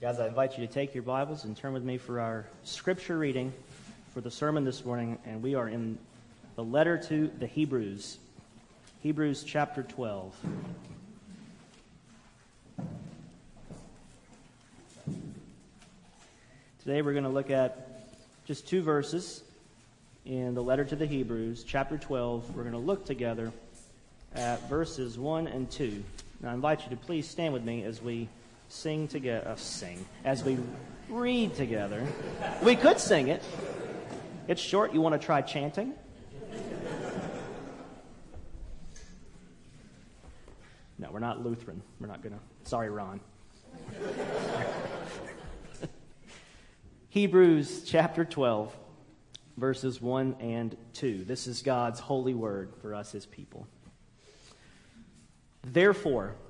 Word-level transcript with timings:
Guys, 0.00 0.18
I 0.18 0.28
invite 0.28 0.56
you 0.56 0.66
to 0.66 0.72
take 0.72 0.94
your 0.94 1.02
Bibles 1.02 1.44
and 1.44 1.54
turn 1.54 1.74
with 1.74 1.84
me 1.84 1.98
for 1.98 2.20
our 2.20 2.46
scripture 2.64 3.18
reading 3.18 3.52
for 4.14 4.22
the 4.22 4.30
sermon 4.30 4.64
this 4.64 4.82
morning, 4.82 5.18
and 5.26 5.42
we 5.42 5.54
are 5.54 5.68
in 5.68 5.98
the 6.56 6.64
letter 6.64 6.96
to 6.96 7.30
the 7.38 7.46
Hebrews, 7.46 8.16
Hebrews 9.00 9.44
chapter 9.44 9.82
12. 9.82 10.34
Today 16.82 17.02
we're 17.02 17.12
going 17.12 17.24
to 17.24 17.28
look 17.28 17.50
at 17.50 18.06
just 18.46 18.66
two 18.66 18.80
verses 18.80 19.42
in 20.24 20.54
the 20.54 20.62
letter 20.62 20.86
to 20.86 20.96
the 20.96 21.04
Hebrews, 21.04 21.62
chapter 21.62 21.98
12. 21.98 22.56
We're 22.56 22.62
going 22.62 22.72
to 22.72 22.78
look 22.78 23.04
together 23.04 23.52
at 24.34 24.66
verses 24.66 25.18
1 25.18 25.46
and 25.46 25.70
2. 25.70 26.02
Now 26.40 26.52
I 26.52 26.54
invite 26.54 26.84
you 26.84 26.88
to 26.88 26.96
please 26.96 27.28
stand 27.28 27.52
with 27.52 27.64
me 27.64 27.82
as 27.82 28.00
we 28.00 28.30
sing 28.70 29.08
together, 29.08 29.48
uh, 29.48 29.56
sing, 29.56 30.06
as 30.24 30.44
we 30.44 30.56
read 31.08 31.54
together. 31.54 32.06
We 32.62 32.76
could 32.76 33.00
sing 33.00 33.28
it. 33.28 33.42
It's 34.48 34.62
short. 34.62 34.94
You 34.94 35.00
want 35.00 35.20
to 35.20 35.24
try 35.24 35.42
chanting? 35.42 35.92
No, 40.98 41.08
we're 41.10 41.18
not 41.18 41.44
Lutheran. 41.44 41.82
We're 41.98 42.06
not 42.06 42.22
going 42.22 42.34
to. 42.34 42.40
Sorry, 42.68 42.90
Ron. 42.90 43.20
Hebrews 47.08 47.82
chapter 47.84 48.24
12, 48.24 48.76
verses 49.56 50.00
1 50.00 50.36
and 50.38 50.76
2. 50.92 51.24
This 51.24 51.48
is 51.48 51.62
God's 51.62 51.98
holy 51.98 52.34
word 52.34 52.74
for 52.80 52.94
us, 52.94 53.10
his 53.10 53.26
people. 53.26 53.66
Therefore, 55.62 56.36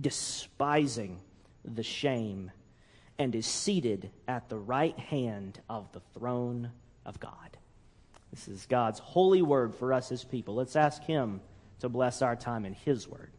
despising 0.00 1.20
the 1.64 1.82
shame, 1.82 2.50
and 3.18 3.34
is 3.34 3.46
seated 3.46 4.10
at 4.28 4.48
the 4.48 4.58
right 4.58 4.98
hand 4.98 5.58
of 5.68 5.90
the 5.92 6.00
throne 6.14 6.70
of 7.04 7.18
God. 7.18 7.56
This 8.30 8.48
is 8.48 8.66
God's 8.66 8.98
holy 8.98 9.42
word 9.42 9.74
for 9.74 9.92
us 9.92 10.12
as 10.12 10.22
people. 10.22 10.54
Let's 10.54 10.76
ask 10.76 11.02
Him 11.02 11.40
to 11.80 11.88
bless 11.88 12.22
our 12.22 12.36
time 12.36 12.64
in 12.64 12.74
His 12.74 13.08
word. 13.08 13.30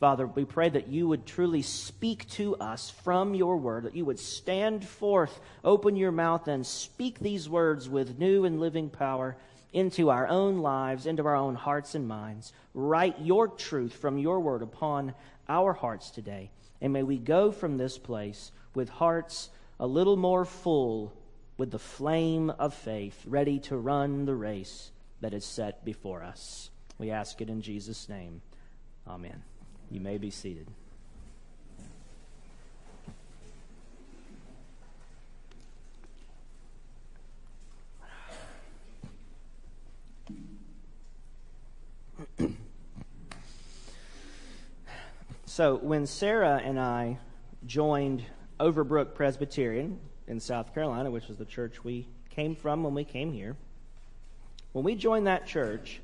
Father, 0.00 0.26
we 0.26 0.44
pray 0.44 0.68
that 0.68 0.88
you 0.88 1.08
would 1.08 1.26
truly 1.26 1.62
speak 1.62 2.28
to 2.30 2.54
us 2.56 2.90
from 2.90 3.34
your 3.34 3.56
word, 3.56 3.84
that 3.84 3.96
you 3.96 4.04
would 4.04 4.20
stand 4.20 4.86
forth, 4.86 5.40
open 5.64 5.96
your 5.96 6.12
mouth, 6.12 6.46
and 6.46 6.64
speak 6.64 7.18
these 7.18 7.48
words 7.48 7.88
with 7.88 8.18
new 8.18 8.44
and 8.44 8.60
living 8.60 8.90
power 8.90 9.36
into 9.72 10.10
our 10.10 10.28
own 10.28 10.58
lives, 10.58 11.06
into 11.06 11.26
our 11.26 11.34
own 11.34 11.54
hearts 11.54 11.94
and 11.94 12.06
minds. 12.06 12.52
Write 12.74 13.20
your 13.20 13.48
truth 13.48 13.92
from 13.92 14.18
your 14.18 14.40
word 14.40 14.62
upon 14.62 15.14
our 15.48 15.72
hearts 15.72 16.10
today. 16.10 16.50
And 16.80 16.92
may 16.92 17.02
we 17.02 17.18
go 17.18 17.50
from 17.50 17.76
this 17.76 17.98
place 17.98 18.52
with 18.74 18.88
hearts 18.88 19.50
a 19.80 19.86
little 19.86 20.16
more 20.16 20.44
full 20.44 21.12
with 21.56 21.70
the 21.70 21.78
flame 21.78 22.50
of 22.50 22.72
faith, 22.72 23.20
ready 23.26 23.58
to 23.58 23.76
run 23.76 24.24
the 24.24 24.34
race 24.34 24.92
that 25.20 25.34
is 25.34 25.44
set 25.44 25.84
before 25.84 26.22
us. 26.22 26.70
We 26.98 27.10
ask 27.10 27.40
it 27.40 27.48
in 27.48 27.62
Jesus' 27.62 28.08
name. 28.08 28.42
Amen. 29.06 29.42
You 29.90 30.00
may 30.00 30.18
be 30.18 30.30
seated. 30.30 30.68
So 45.58 45.74
when 45.74 46.06
Sarah 46.06 46.62
and 46.64 46.78
I 46.78 47.18
joined 47.66 48.22
Overbrook 48.60 49.14
Presbyterian 49.14 49.98
in 50.28 50.38
South 50.38 50.72
Carolina, 50.72 51.10
which 51.10 51.26
was 51.26 51.36
the 51.36 51.44
church 51.44 51.82
we 51.82 52.06
came 52.30 52.54
from 52.54 52.84
when 52.84 52.94
we 52.94 53.02
came 53.02 53.32
here, 53.32 53.56
when 54.70 54.84
we 54.84 54.94
joined 54.94 55.26
that 55.26 55.48
church, 55.48 56.00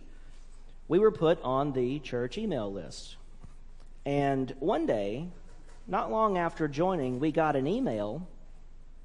we 0.88 0.98
were 0.98 1.12
put 1.12 1.40
on 1.44 1.72
the 1.72 2.00
church 2.00 2.36
email 2.36 2.72
list. 2.72 3.14
And 4.04 4.52
one 4.58 4.86
day, 4.86 5.28
not 5.86 6.10
long 6.10 6.36
after 6.36 6.66
joining, 6.66 7.20
we 7.20 7.30
got 7.30 7.54
an 7.54 7.68
email 7.68 8.26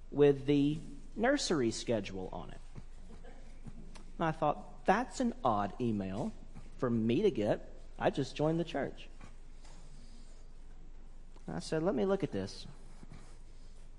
with 0.09 0.47
the 0.47 0.79
nursery 1.15 1.69
schedule 1.69 2.27
on 2.33 2.49
it. 2.49 2.81
And 4.17 4.27
I 4.27 4.31
thought, 4.31 4.83
that's 4.87 5.19
an 5.19 5.35
odd 5.45 5.73
email 5.79 6.33
for 6.79 6.89
me 6.89 7.21
to 7.21 7.29
get. 7.29 7.69
I 7.99 8.09
just 8.09 8.35
joined 8.35 8.59
the 8.59 8.63
church. 8.63 9.09
I 11.51 11.59
said, 11.59 11.83
let 11.83 11.95
me 11.95 12.05
look 12.05 12.23
at 12.23 12.31
this. 12.31 12.67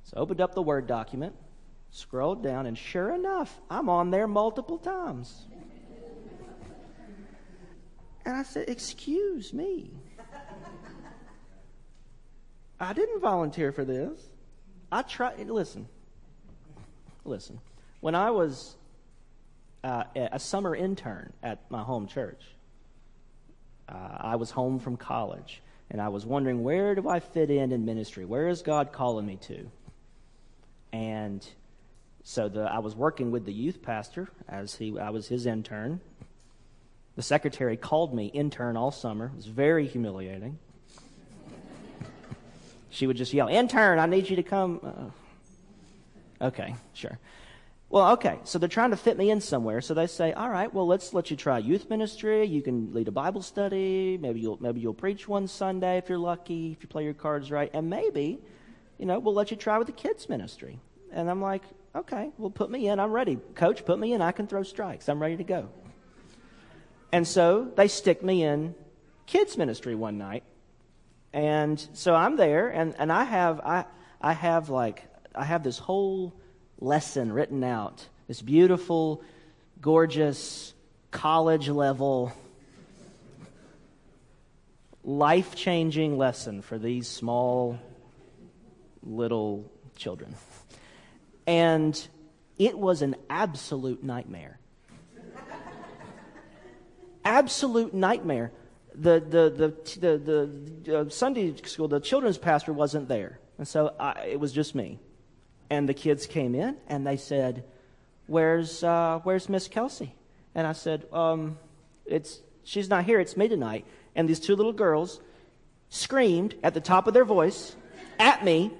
So 0.05 0.17
I 0.17 0.21
opened 0.21 0.41
up 0.41 0.55
the 0.55 0.63
Word 0.63 0.87
document, 0.87 1.35
scrolled 1.91 2.43
down, 2.43 2.67
and 2.67 2.77
sure 2.77 3.15
enough, 3.15 3.61
I'm 3.71 3.89
on 3.89 4.11
there 4.11 4.27
multiple 4.27 4.79
times. 4.79 5.47
And 8.25 8.37
I 8.37 8.43
said, 8.43 8.69
Excuse 8.69 9.53
me. 9.53 9.91
I 12.79 12.93
didn't 12.93 13.21
volunteer 13.21 13.73
for 13.73 13.85
this. 13.85 14.29
I 14.91 15.03
tried. 15.03 15.39
Listen. 15.49 15.87
Listen. 17.25 17.61
When 18.01 18.15
I 18.15 18.31
was 18.31 18.77
uh, 19.85 20.05
a 20.15 20.39
summer 20.39 20.75
intern 20.75 21.33
at 21.43 21.71
my 21.71 21.83
home 21.83 22.07
church, 22.07 22.43
uh, 23.89 24.17
I 24.19 24.37
was 24.37 24.51
home 24.51 24.79
from 24.79 24.97
college 24.97 25.63
and 25.91 26.01
I 26.01 26.09
was 26.09 26.25
wondering 26.25 26.63
where 26.63 26.95
do 26.95 27.09
I 27.09 27.21
fit 27.21 27.51
in 27.51 27.73
in 27.73 27.85
ministry? 27.85 28.25
Where 28.25 28.49
is 28.49 28.63
God 28.63 28.93
calling 28.93 29.27
me 29.27 29.37
to? 29.43 29.71
And 30.93 31.47
so 32.23 32.49
the, 32.49 32.63
I 32.63 32.79
was 32.79 32.95
working 32.95 33.31
with 33.31 33.45
the 33.45 33.53
youth 33.53 33.83
pastor 33.83 34.29
as 34.49 34.77
he 34.77 34.99
I 34.99 35.11
was 35.11 35.29
his 35.29 35.47
intern. 35.47 36.01
The 37.17 37.23
secretary 37.23 37.77
called 37.77 38.15
me 38.15 38.27
intern 38.27 38.77
all 38.77 38.93
summer. 38.93 39.27
It 39.27 39.37
was 39.37 39.47
very 39.47 39.87
humiliating. 39.87 40.59
she 42.91 43.07
would 43.07 43.17
just 43.17 43.35
yell, 43.35 43.49
"Intern, 43.49 43.99
I 43.99 44.07
need 44.07 44.31
you 44.31 44.37
to 44.37 44.43
come." 44.43 45.13
Uh, 46.41 46.47
okay, 46.47 46.77
sure. 46.95 47.19
Well, 47.93 48.13
okay, 48.13 48.39
so 48.45 48.61
they're 48.61 48.69
trying 48.69 48.91
to 48.91 48.97
fit 48.97 49.19
me 49.19 49.33
in 49.33 49.41
somewhere. 49.41 49.81
So 49.81 49.95
they 49.95 50.07
say, 50.07 50.33
all 50.33 50.49
right, 50.49 50.73
well, 50.73 50.87
let's 50.87 51.13
let 51.13 51.33
you 51.33 51.37
try 51.37 51.59
youth 51.59 51.91
ministry. 51.91 52.47
You 52.47 52.63
can 52.63 52.95
lead 52.95 53.09
a 53.09 53.11
Bible 53.13 53.43
study. 53.43 54.17
Maybe 54.17 54.39
you'll, 54.39 54.59
maybe 54.63 54.81
you'll 54.81 54.95
preach 54.95 55.27
one 55.27 55.49
Sunday 55.49 55.99
if 55.99 56.09
you're 56.09 56.17
lucky, 56.17 56.71
if 56.71 56.85
you 56.85 56.89
play 56.89 57.03
your 57.03 57.15
cards 57.15 57.51
right. 57.51 57.69
And 57.75 57.91
maybe, 57.91 58.39
you 58.97 59.07
know, 59.07 59.19
we'll 59.19 59.35
let 59.35 59.51
you 59.51 59.57
try 59.57 59.77
with 59.77 59.89
the 59.89 59.93
kids 59.93 60.29
ministry. 60.29 60.79
And 61.11 61.29
I'm 61.29 61.43
like, 61.43 61.65
okay, 61.97 62.31
well, 62.39 62.51
put 62.51 62.71
me 62.71 62.87
in. 62.87 63.01
I'm 63.01 63.11
ready. 63.11 63.41
Coach, 63.57 63.85
put 63.85 63.99
me 63.99 64.13
in. 64.13 64.23
I 64.23 64.31
can 64.31 64.47
throw 64.47 64.63
strikes. 64.63 65.09
I'm 65.09 65.21
ready 65.21 65.39
to 65.39 65.45
go. 65.45 65.69
And 67.11 67.27
so 67.27 67.73
they 67.75 67.89
stick 67.89 68.23
me 68.23 68.45
in 68.45 68.77
kids 69.27 69.57
ministry 69.57 69.97
one 69.97 70.17
night. 70.17 70.45
And 71.33 71.85
so 71.95 72.15
I'm 72.15 72.37
there 72.37 72.69
and, 72.69 72.95
and 73.01 73.11
I 73.11 73.25
have, 73.25 73.59
I, 73.61 73.85
I 74.21 74.33
have 74.33 74.69
like, 74.69 75.03
I 75.35 75.45
have 75.45 75.65
this 75.65 75.79
whole 75.79 76.40
lesson 76.81 77.33
written 77.33 77.63
out. 77.63 78.07
This 78.27 78.43
beautiful, 78.43 79.23
gorgeous, 79.81 80.75
college 81.11 81.69
level, 81.69 82.33
life 85.05 85.55
changing 85.55 86.17
lesson 86.19 86.63
for 86.63 86.79
these 86.79 87.09
small 87.09 87.79
little 89.03 89.71
children. 89.97 90.35
And 91.47 92.09
it 92.59 92.79
was 92.79 93.03
an 93.03 93.17
absolute 93.29 94.05
nightmare. 94.05 94.59
absolute 97.25 97.95
nightmare. 97.95 98.53
The, 98.95 99.21
the, 99.21 99.75
the, 99.99 100.19
the, 100.19 101.05
the, 101.05 101.11
Sunday 101.11 101.55
school, 101.65 101.89
the 101.89 102.01
children's 102.01 102.39
pastor 102.39 102.73
wasn't 102.73 103.09
there. 103.09 103.39
And 103.57 103.67
so 103.67 103.95
I, 103.99 104.27
it 104.33 104.41
was 104.41 104.53
just 104.53 104.75
me. 104.75 104.99
And 105.71 105.89
the 105.89 105.95
kids 105.95 106.27
came 106.27 106.55
in 106.55 106.77
and 106.89 107.07
they 107.07 107.17
said, 107.17 107.65
Where's, 108.27 108.85
uh, 108.85 109.21
where's 109.23 109.49
Miss 109.49 109.69
Kelsey? 109.69 110.15
And 110.55 110.67
I 110.67 110.73
said, 110.73 111.07
um, 111.13 111.59
it's, 112.05 112.41
She's 112.65 112.89
not 112.89 113.05
here. 113.05 113.19
It's 113.21 113.37
me 113.37 113.49
tonight. 113.49 113.85
And 114.15 114.29
these 114.29 114.41
two 114.41 114.55
little 114.55 114.73
girls 114.73 115.21
screamed 115.89 116.55
at 116.63 116.75
the 116.75 116.81
top 116.81 117.07
of 117.09 117.15
their 117.15 117.25
voice 117.25 117.75
at 118.19 118.45
me 118.45 118.71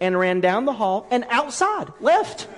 and 0.00 0.18
ran 0.18 0.40
down 0.40 0.64
the 0.64 0.72
hall 0.72 1.06
and 1.10 1.24
outside, 1.30 1.92
left. 2.00 2.48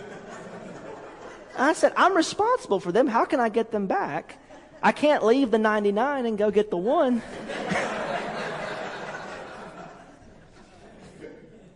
I 1.56 1.74
said, 1.74 1.92
I'm 1.96 2.16
responsible 2.16 2.80
for 2.80 2.90
them. 2.90 3.06
How 3.06 3.24
can 3.24 3.38
I 3.38 3.48
get 3.48 3.70
them 3.70 3.86
back? 3.86 4.38
I 4.82 4.92
can't 4.92 5.24
leave 5.24 5.50
the 5.50 5.58
99 5.58 6.26
and 6.26 6.36
go 6.36 6.50
get 6.50 6.70
the 6.70 6.76
one. 6.76 7.22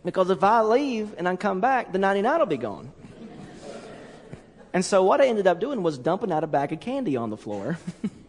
Because 0.03 0.29
if 0.29 0.43
I 0.43 0.61
leave 0.61 1.15
and 1.17 1.27
I 1.27 1.35
come 1.35 1.61
back, 1.61 1.91
the 1.91 1.99
99 1.99 2.39
will 2.39 2.45
be 2.45 2.57
gone. 2.57 2.91
And 4.73 4.85
so 4.85 5.03
what 5.03 5.19
I 5.19 5.27
ended 5.27 5.47
up 5.47 5.59
doing 5.59 5.81
was 5.81 5.97
dumping 5.97 6.31
out 6.31 6.43
a 6.43 6.47
bag 6.47 6.71
of 6.71 6.79
candy 6.79 7.17
on 7.17 7.29
the 7.29 7.37
floor 7.37 7.77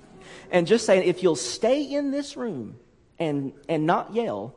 and 0.50 0.67
just 0.67 0.87
saying, 0.87 1.06
if 1.06 1.22
you'll 1.22 1.37
stay 1.37 1.82
in 1.82 2.11
this 2.11 2.37
room 2.37 2.76
and, 3.19 3.52
and 3.69 3.87
not 3.87 4.14
yell, 4.14 4.55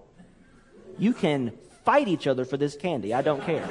you 0.98 1.14
can 1.14 1.52
fight 1.84 2.08
each 2.08 2.26
other 2.28 2.46
for 2.46 2.56
this 2.56 2.76
candy. 2.76 3.14
I 3.14 3.22
don't 3.22 3.44
care. 3.44 3.68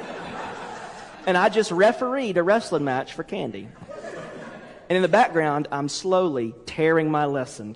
and 1.25 1.35
I 1.35 1.49
just 1.49 1.71
refereed 1.71 2.37
a 2.37 2.43
wrestling 2.43 2.83
match 2.83 3.13
for 3.13 3.23
candy. 3.23 3.67
And 4.89 4.95
in 4.97 5.01
the 5.01 5.07
background, 5.07 5.67
I'm 5.71 5.89
slowly 5.89 6.53
tearing 6.65 7.09
my 7.09 7.25
lesson. 7.25 7.75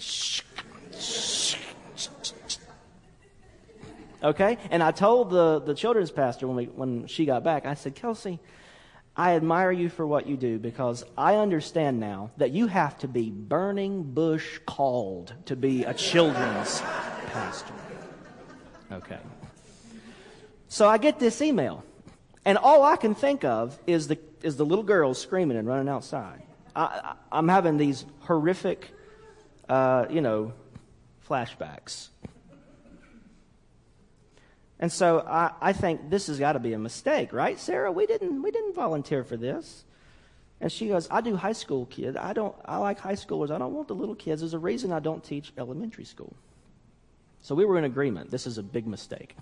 Okay? 4.24 4.58
And 4.72 4.82
I 4.82 4.92
told 4.92 5.30
the, 5.30 5.60
the 5.60 5.74
children's 5.74 6.12
pastor 6.12 6.48
when, 6.48 6.58
we, 6.58 6.66
when 6.66 7.08
she 7.08 7.26
got 7.26 7.44
back, 7.44 7.66
I 7.66 7.76
said, 7.76 7.96
Kelsey, 7.96 8.40
I 9.16 9.36
admire 9.36 9.72
you 9.72 9.90
for 9.90 10.06
what 10.06 10.28
you 10.28 10.38
do 10.38 10.60
because 10.60 11.04
I 11.18 11.36
understand 11.36 12.00
now 12.00 12.32
that 12.38 12.52
you 12.52 12.68
have 12.68 13.00
to 13.00 13.08
be 13.08 13.32
burning 13.32 14.04
bush 14.04 14.60
called 14.66 15.34
to 15.46 15.56
be 15.56 15.84
a 15.84 15.94
children's 15.94 16.82
pastor. 17.28 17.74
Okay. 18.92 19.20
So 20.68 20.88
I 20.88 20.98
get 20.98 21.20
this 21.20 21.42
email, 21.42 21.84
and 22.46 22.58
all 22.58 22.84
I 22.84 22.96
can 22.96 23.16
think 23.16 23.44
of 23.44 23.80
is 23.88 24.08
the, 24.08 24.20
is 24.44 24.56
the 24.58 24.66
little 24.66 24.84
girl 24.84 25.14
screaming 25.14 25.58
and 25.58 25.68
running 25.68 25.90
outside. 25.90 26.44
I, 26.76 27.16
am 27.32 27.48
having 27.48 27.78
these 27.78 28.06
horrific, 28.20 28.92
uh, 29.68 30.06
you 30.12 30.22
know, 30.22 30.54
flashbacks. 31.28 32.10
And 34.80 34.92
so 34.92 35.20
I, 35.28 35.52
I 35.60 35.74
think 35.74 36.10
this 36.10 36.28
has 36.28 36.40
got 36.40 36.54
to 36.54 36.60
be 36.60 36.74
a 36.74 36.80
mistake, 36.80 37.34
right, 37.34 37.60
Sarah? 37.60 37.92
We 37.92 38.06
didn't, 38.06 38.44
we 38.44 38.52
didn't 38.52 38.76
volunteer 38.76 39.24
for 39.24 39.36
this. 39.36 39.84
And 40.60 40.72
she 40.72 40.88
goes, 40.88 41.08
I 41.12 41.22
do 41.22 41.36
high 41.36 41.54
school 41.54 41.86
kids. 41.86 42.18
I 42.18 42.34
don't, 42.34 42.56
I 42.66 42.78
like 42.78 43.00
high 43.00 43.14
schoolers. 43.14 43.52
I 43.52 43.58
don't 43.58 43.74
want 43.74 43.88
the 43.88 43.96
little 43.96 44.16
kids. 44.16 44.42
There's 44.42 44.54
a 44.54 44.60
reason 44.60 44.92
I 44.92 45.00
don't 45.00 45.24
teach 45.24 45.52
elementary 45.58 46.06
school. 46.06 46.36
So 47.42 47.56
we 47.56 47.66
were 47.66 47.78
in 47.78 47.84
agreement. 47.84 48.32
This 48.32 48.48
is 48.48 48.58
a 48.58 48.64
big 48.64 48.88
mistake. 48.88 49.36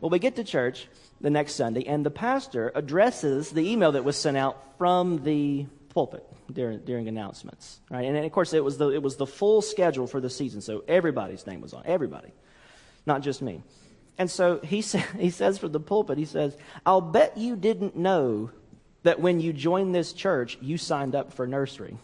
Well, 0.00 0.10
we 0.10 0.18
get 0.18 0.36
to 0.36 0.44
church 0.44 0.88
the 1.20 1.30
next 1.30 1.54
Sunday, 1.54 1.84
and 1.84 2.04
the 2.04 2.10
pastor 2.10 2.70
addresses 2.74 3.50
the 3.50 3.68
email 3.68 3.92
that 3.92 4.04
was 4.04 4.16
sent 4.16 4.36
out 4.36 4.62
from 4.78 5.22
the 5.24 5.66
pulpit 5.88 6.24
during, 6.52 6.80
during 6.80 7.08
announcements. 7.08 7.80
Right? 7.90 8.04
And 8.04 8.16
of 8.16 8.30
course, 8.30 8.52
it 8.52 8.62
was, 8.62 8.78
the, 8.78 8.90
it 8.90 9.02
was 9.02 9.16
the 9.16 9.26
full 9.26 9.62
schedule 9.62 10.06
for 10.06 10.20
the 10.20 10.30
season, 10.30 10.60
so 10.60 10.84
everybody's 10.86 11.46
name 11.46 11.60
was 11.60 11.72
on. 11.72 11.82
Everybody, 11.86 12.28
not 13.06 13.22
just 13.22 13.40
me. 13.40 13.62
And 14.18 14.30
so 14.30 14.60
he, 14.60 14.82
sa- 14.82 14.98
he 15.18 15.30
says 15.30 15.58
from 15.58 15.72
the 15.72 15.80
pulpit, 15.80 16.18
he 16.18 16.24
says, 16.24 16.56
I'll 16.84 17.00
bet 17.00 17.36
you 17.36 17.56
didn't 17.56 17.96
know 17.96 18.50
that 19.02 19.20
when 19.20 19.40
you 19.40 19.52
joined 19.52 19.94
this 19.94 20.12
church, 20.12 20.58
you 20.60 20.78
signed 20.78 21.14
up 21.14 21.32
for 21.32 21.46
nursery. 21.46 21.96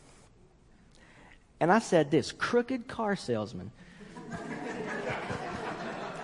And 1.58 1.72
I 1.72 1.78
said, 1.78 2.10
This 2.10 2.32
crooked 2.32 2.88
car 2.88 3.16
salesman, 3.16 3.70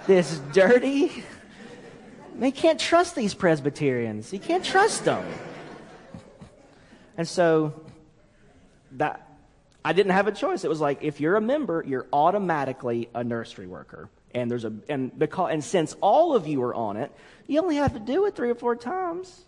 this 0.07 0.41
dirty, 0.53 1.25
they 2.39 2.53
can't 2.53 2.79
trust 2.79 3.17
these 3.17 3.35
Presbyterians. 3.35 4.33
You 4.33 4.39
can't 4.39 4.65
trust 4.65 5.05
them. 5.05 5.25
And 7.17 7.27
so 7.27 7.75
that 8.93 9.29
I 9.85 9.93
didn't 9.93 10.13
have 10.13 10.29
a 10.29 10.33
choice. 10.33 10.65
It 10.65 10.69
was 10.69 10.81
like 10.81 11.03
if 11.03 11.21
you're 11.21 11.37
a 11.37 11.41
member, 11.41 11.85
you're 11.87 12.07
automatically 12.13 13.09
a 13.15 13.25
nursery 13.25 13.67
worker. 13.67 14.09
And 14.35 14.51
there's 14.51 14.65
a 14.65 14.73
and 14.89 15.17
because 15.19 15.53
and 15.53 15.65
since 15.65 15.97
all 16.01 16.35
of 16.35 16.47
you 16.47 16.63
are 16.63 16.75
on 16.75 16.97
it, 16.97 17.11
you 17.47 17.61
only 17.61 17.77
have 17.77 17.95
to 17.95 17.99
do 17.99 18.27
it 18.27 18.37
three 18.37 18.51
or 18.51 18.55
four 18.55 18.77
times, 18.77 19.45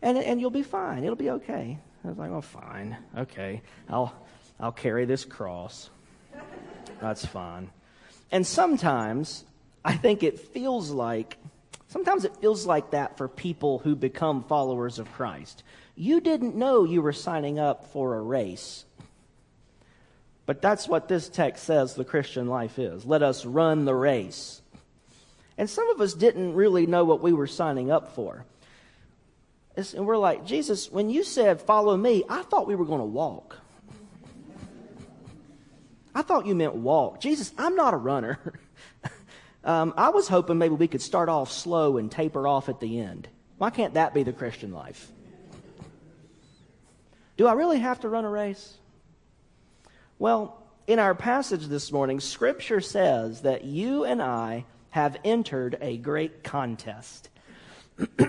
and 0.00 0.16
and 0.16 0.40
you'll 0.40 0.50
be 0.50 0.62
fine. 0.62 1.04
It'll 1.04 1.16
be 1.16 1.30
okay. 1.30 1.78
I 2.04 2.08
was 2.08 2.18
like, 2.18 2.30
oh, 2.30 2.40
fine, 2.40 2.96
okay. 3.16 3.62
I'll 3.88 4.14
I'll 4.60 4.72
carry 4.72 5.04
this 5.04 5.24
cross. 5.24 5.90
That's 7.00 7.24
fine. 7.24 7.70
And 8.30 8.46
sometimes 8.46 9.44
I 9.84 9.94
think 9.94 10.22
it 10.22 10.38
feels 10.38 10.90
like 10.90 11.38
sometimes 11.88 12.24
it 12.24 12.36
feels 12.36 12.66
like 12.66 12.90
that 12.90 13.16
for 13.16 13.28
people 13.28 13.78
who 13.80 13.94
become 13.94 14.42
followers 14.44 14.98
of 14.98 15.12
Christ. 15.12 15.62
You 15.94 16.20
didn't 16.20 16.56
know 16.56 16.84
you 16.84 17.02
were 17.02 17.12
signing 17.12 17.58
up 17.58 17.92
for 17.92 18.16
a 18.16 18.20
race 18.20 18.84
but 20.46 20.60
that's 20.60 20.86
what 20.86 21.08
this 21.08 21.28
text 21.28 21.64
says 21.64 21.94
the 21.94 22.04
Christian 22.04 22.48
life 22.48 22.78
is. 22.78 23.04
Let 23.04 23.22
us 23.22 23.46
run 23.46 23.84
the 23.84 23.94
race. 23.94 24.60
And 25.56 25.70
some 25.70 25.88
of 25.90 26.00
us 26.00 26.14
didn't 26.14 26.54
really 26.54 26.86
know 26.86 27.04
what 27.04 27.22
we 27.22 27.32
were 27.32 27.46
signing 27.46 27.90
up 27.90 28.14
for. 28.14 28.44
and 29.76 30.06
we're 30.06 30.18
like, 30.18 30.44
Jesus, 30.44 30.90
when 30.90 31.08
you 31.08 31.24
said, 31.24 31.60
follow 31.60 31.96
me, 31.96 32.24
I 32.28 32.42
thought 32.42 32.66
we 32.66 32.74
were 32.74 32.84
going 32.84 33.00
to 33.00 33.06
walk. 33.06 33.58
I 36.14 36.22
thought 36.22 36.46
you 36.46 36.54
meant 36.54 36.74
walk. 36.74 37.20
Jesus, 37.20 37.52
I'm 37.58 37.74
not 37.74 37.94
a 37.94 37.96
runner. 37.96 38.38
um, 39.64 39.94
I 39.96 40.10
was 40.10 40.28
hoping 40.28 40.58
maybe 40.58 40.74
we 40.74 40.88
could 40.88 41.02
start 41.02 41.28
off 41.28 41.50
slow 41.50 41.96
and 41.96 42.10
taper 42.10 42.46
off 42.46 42.68
at 42.68 42.80
the 42.80 43.00
end. 43.00 43.28
Why 43.58 43.70
can't 43.70 43.94
that 43.94 44.14
be 44.14 44.22
the 44.22 44.32
Christian 44.32 44.72
life? 44.72 45.10
Do 47.36 47.46
I 47.46 47.54
really 47.54 47.80
have 47.80 48.00
to 48.00 48.08
run 48.08 48.24
a 48.24 48.30
race? 48.30 48.74
Well, 50.18 50.62
in 50.86 50.98
our 50.98 51.14
passage 51.14 51.66
this 51.66 51.90
morning, 51.90 52.20
Scripture 52.20 52.80
says 52.80 53.42
that 53.42 53.64
you 53.64 54.04
and 54.04 54.22
I 54.22 54.64
have 54.90 55.16
entered 55.24 55.76
a 55.80 55.96
great 55.96 56.44
contest. 56.44 57.30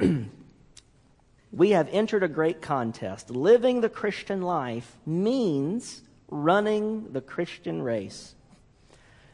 we 1.52 1.70
have 1.70 1.90
entered 1.92 2.24
a 2.24 2.28
great 2.28 2.60
contest. 2.60 3.30
Living 3.30 3.82
the 3.82 3.90
Christian 3.90 4.42
life 4.42 4.98
means 5.06 6.02
running 6.28 7.14
the 7.14 7.22
Christian 7.22 7.84
race. 7.84 8.34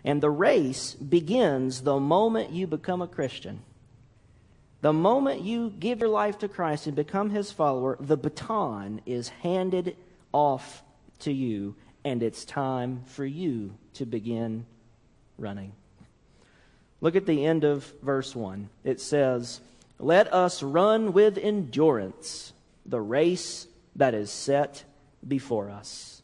And 0.04 0.20
the 0.20 0.30
race 0.30 0.94
begins 0.94 1.82
the 1.82 2.00
moment 2.00 2.52
you 2.52 2.68
become 2.68 3.02
a 3.02 3.08
Christian. 3.08 3.62
The 4.82 4.92
moment 4.92 5.42
you 5.42 5.70
give 5.80 6.02
your 6.02 6.10
life 6.10 6.40
to 6.40 6.50
Christ 6.50 6.88
and 6.88 6.96
become 6.98 7.30
his 7.30 7.52
follower, 7.52 7.96
the 8.00 8.18
baton 8.18 9.00
is 9.06 9.30
handed 9.30 9.96
off 10.34 10.84
to 11.20 11.32
you 11.32 11.76
and 12.04 12.24
it's 12.24 12.46
time 12.46 13.04
for 13.06 13.26
you 13.26 13.76
to 13.94 14.06
begin 14.06 14.66
running. 15.38 15.74
Look 17.02 17.16
at 17.16 17.26
the 17.26 17.46
end 17.46 17.64
of 17.64 17.92
verse 18.02 18.36
1. 18.36 18.70
It 18.84 19.02
says, 19.02 19.60
Let 20.00 20.32
us 20.34 20.62
run 20.62 21.14
with 21.14 21.38
endurance 21.38 22.54
the 22.86 23.02
race 23.02 23.68
that 23.96 24.14
is 24.14 24.32
set 24.32 24.84
before 25.28 25.70
us. 25.70 26.22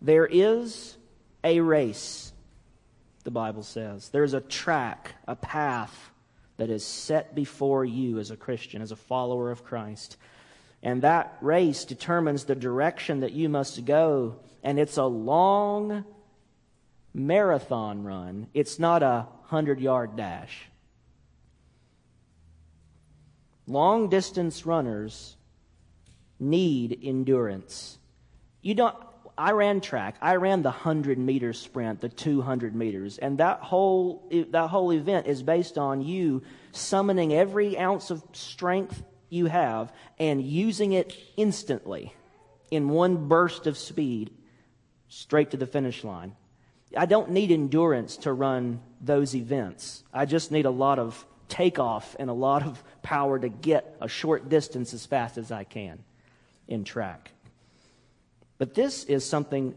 There 0.00 0.26
is 0.26 0.96
a 1.44 1.60
race, 1.60 2.32
the 3.24 3.30
Bible 3.30 3.62
says. 3.62 4.08
There's 4.08 4.34
a 4.34 4.40
track, 4.40 5.14
a 5.28 5.36
path 5.36 6.10
that 6.56 6.70
is 6.70 6.84
set 6.84 7.34
before 7.34 7.84
you 7.84 8.18
as 8.18 8.30
a 8.30 8.36
Christian, 8.36 8.82
as 8.82 8.92
a 8.92 8.96
follower 8.96 9.50
of 9.50 9.64
Christ. 9.64 10.16
And 10.82 11.02
that 11.02 11.36
race 11.40 11.84
determines 11.84 12.44
the 12.44 12.54
direction 12.54 13.20
that 13.20 13.32
you 13.32 13.48
must 13.48 13.84
go. 13.84 14.36
And 14.62 14.78
it's 14.78 14.96
a 14.96 15.04
long 15.04 16.04
marathon 17.14 18.04
run, 18.04 18.48
it's 18.54 18.78
not 18.78 19.02
a 19.02 19.26
100 19.48 19.80
yard 19.80 20.16
dash. 20.16 20.68
Long 23.66 24.08
distance 24.08 24.66
runners 24.66 25.36
need 26.40 26.98
endurance. 27.02 27.98
You 28.60 28.74
don't. 28.74 28.96
I 29.38 29.52
ran 29.52 29.80
track. 29.80 30.16
I 30.20 30.36
ran 30.36 30.62
the 30.62 30.70
100 30.70 31.16
meter 31.18 31.52
sprint, 31.52 32.00
the 32.00 32.08
200 32.08 32.74
meters, 32.74 33.18
and 33.18 33.38
that 33.38 33.60
whole 33.60 34.28
that 34.50 34.68
whole 34.68 34.92
event 34.92 35.26
is 35.26 35.42
based 35.42 35.78
on 35.78 36.02
you 36.02 36.42
summoning 36.72 37.32
every 37.32 37.78
ounce 37.78 38.10
of 38.10 38.22
strength 38.32 39.02
you 39.32 39.46
have 39.46 39.92
and 40.18 40.42
using 40.42 40.92
it 40.92 41.16
instantly 41.36 42.12
in 42.70 42.88
one 42.88 43.28
burst 43.28 43.66
of 43.66 43.78
speed 43.78 44.30
straight 45.08 45.50
to 45.50 45.56
the 45.56 45.66
finish 45.66 46.04
line. 46.04 46.36
I 46.96 47.06
don't 47.06 47.30
need 47.30 47.50
endurance 47.50 48.18
to 48.18 48.32
run 48.32 48.80
those 49.00 49.34
events. 49.34 50.04
I 50.12 50.26
just 50.26 50.52
need 50.52 50.66
a 50.66 50.70
lot 50.70 50.98
of 50.98 51.24
takeoff 51.48 52.16
and 52.18 52.28
a 52.30 52.34
lot 52.34 52.62
of 52.62 52.82
power 53.02 53.38
to 53.38 53.48
get 53.48 53.96
a 54.00 54.08
short 54.08 54.48
distance 54.48 54.94
as 54.94 55.06
fast 55.06 55.38
as 55.38 55.50
I 55.50 55.64
can 55.64 56.04
in 56.68 56.84
track. 56.84 57.30
But 58.58 58.74
this 58.74 59.04
is 59.04 59.28
something 59.28 59.74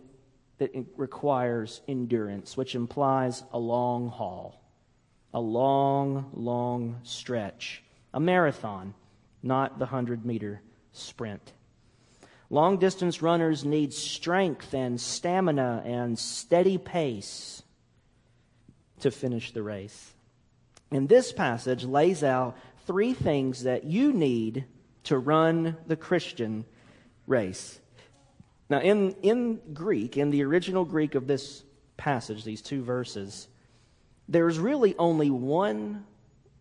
that 0.57 0.71
requires 0.95 1.81
endurance, 1.87 2.55
which 2.55 2.75
implies 2.75 3.43
a 3.51 3.59
long 3.59 4.09
haul 4.09 4.61
a 5.35 5.39
long, 5.39 6.29
long 6.33 7.01
stretch, 7.03 7.83
a 8.13 8.19
marathon, 8.21 8.93
not 9.45 9.79
the 9.79 9.85
100 9.85 10.25
meter 10.25 10.61
sprint. 10.91 11.53
Long 12.49 12.77
distance 12.77 13.21
runners 13.21 13.63
need 13.63 13.93
strength 13.93 14.73
and 14.73 14.99
stamina 14.99 15.83
and 15.85 16.17
steady 16.17 16.77
pace 16.77 17.63
to 18.99 19.11
finish 19.11 19.51
the 19.51 19.63
race. 19.63 20.13
And 20.91 21.09
this 21.09 21.31
passage 21.31 21.83
lays 21.83 22.23
out 22.23 22.57
three 22.85 23.13
things 23.13 23.63
that 23.63 23.83
you 23.83 24.13
need 24.13 24.65
to 25.05 25.17
run 25.17 25.77
the 25.87 25.95
Christian 25.95 26.65
race. 27.27 27.79
Now, 28.69 28.79
in, 28.79 29.11
in 29.21 29.61
Greek, 29.73 30.17
in 30.17 30.31
the 30.31 30.43
original 30.43 30.85
Greek 30.85 31.15
of 31.15 31.27
this 31.27 31.63
passage, 31.97 32.43
these 32.43 32.61
two 32.61 32.83
verses, 32.83 33.47
there's 34.27 34.57
really 34.57 34.95
only 34.97 35.29
one 35.29 36.05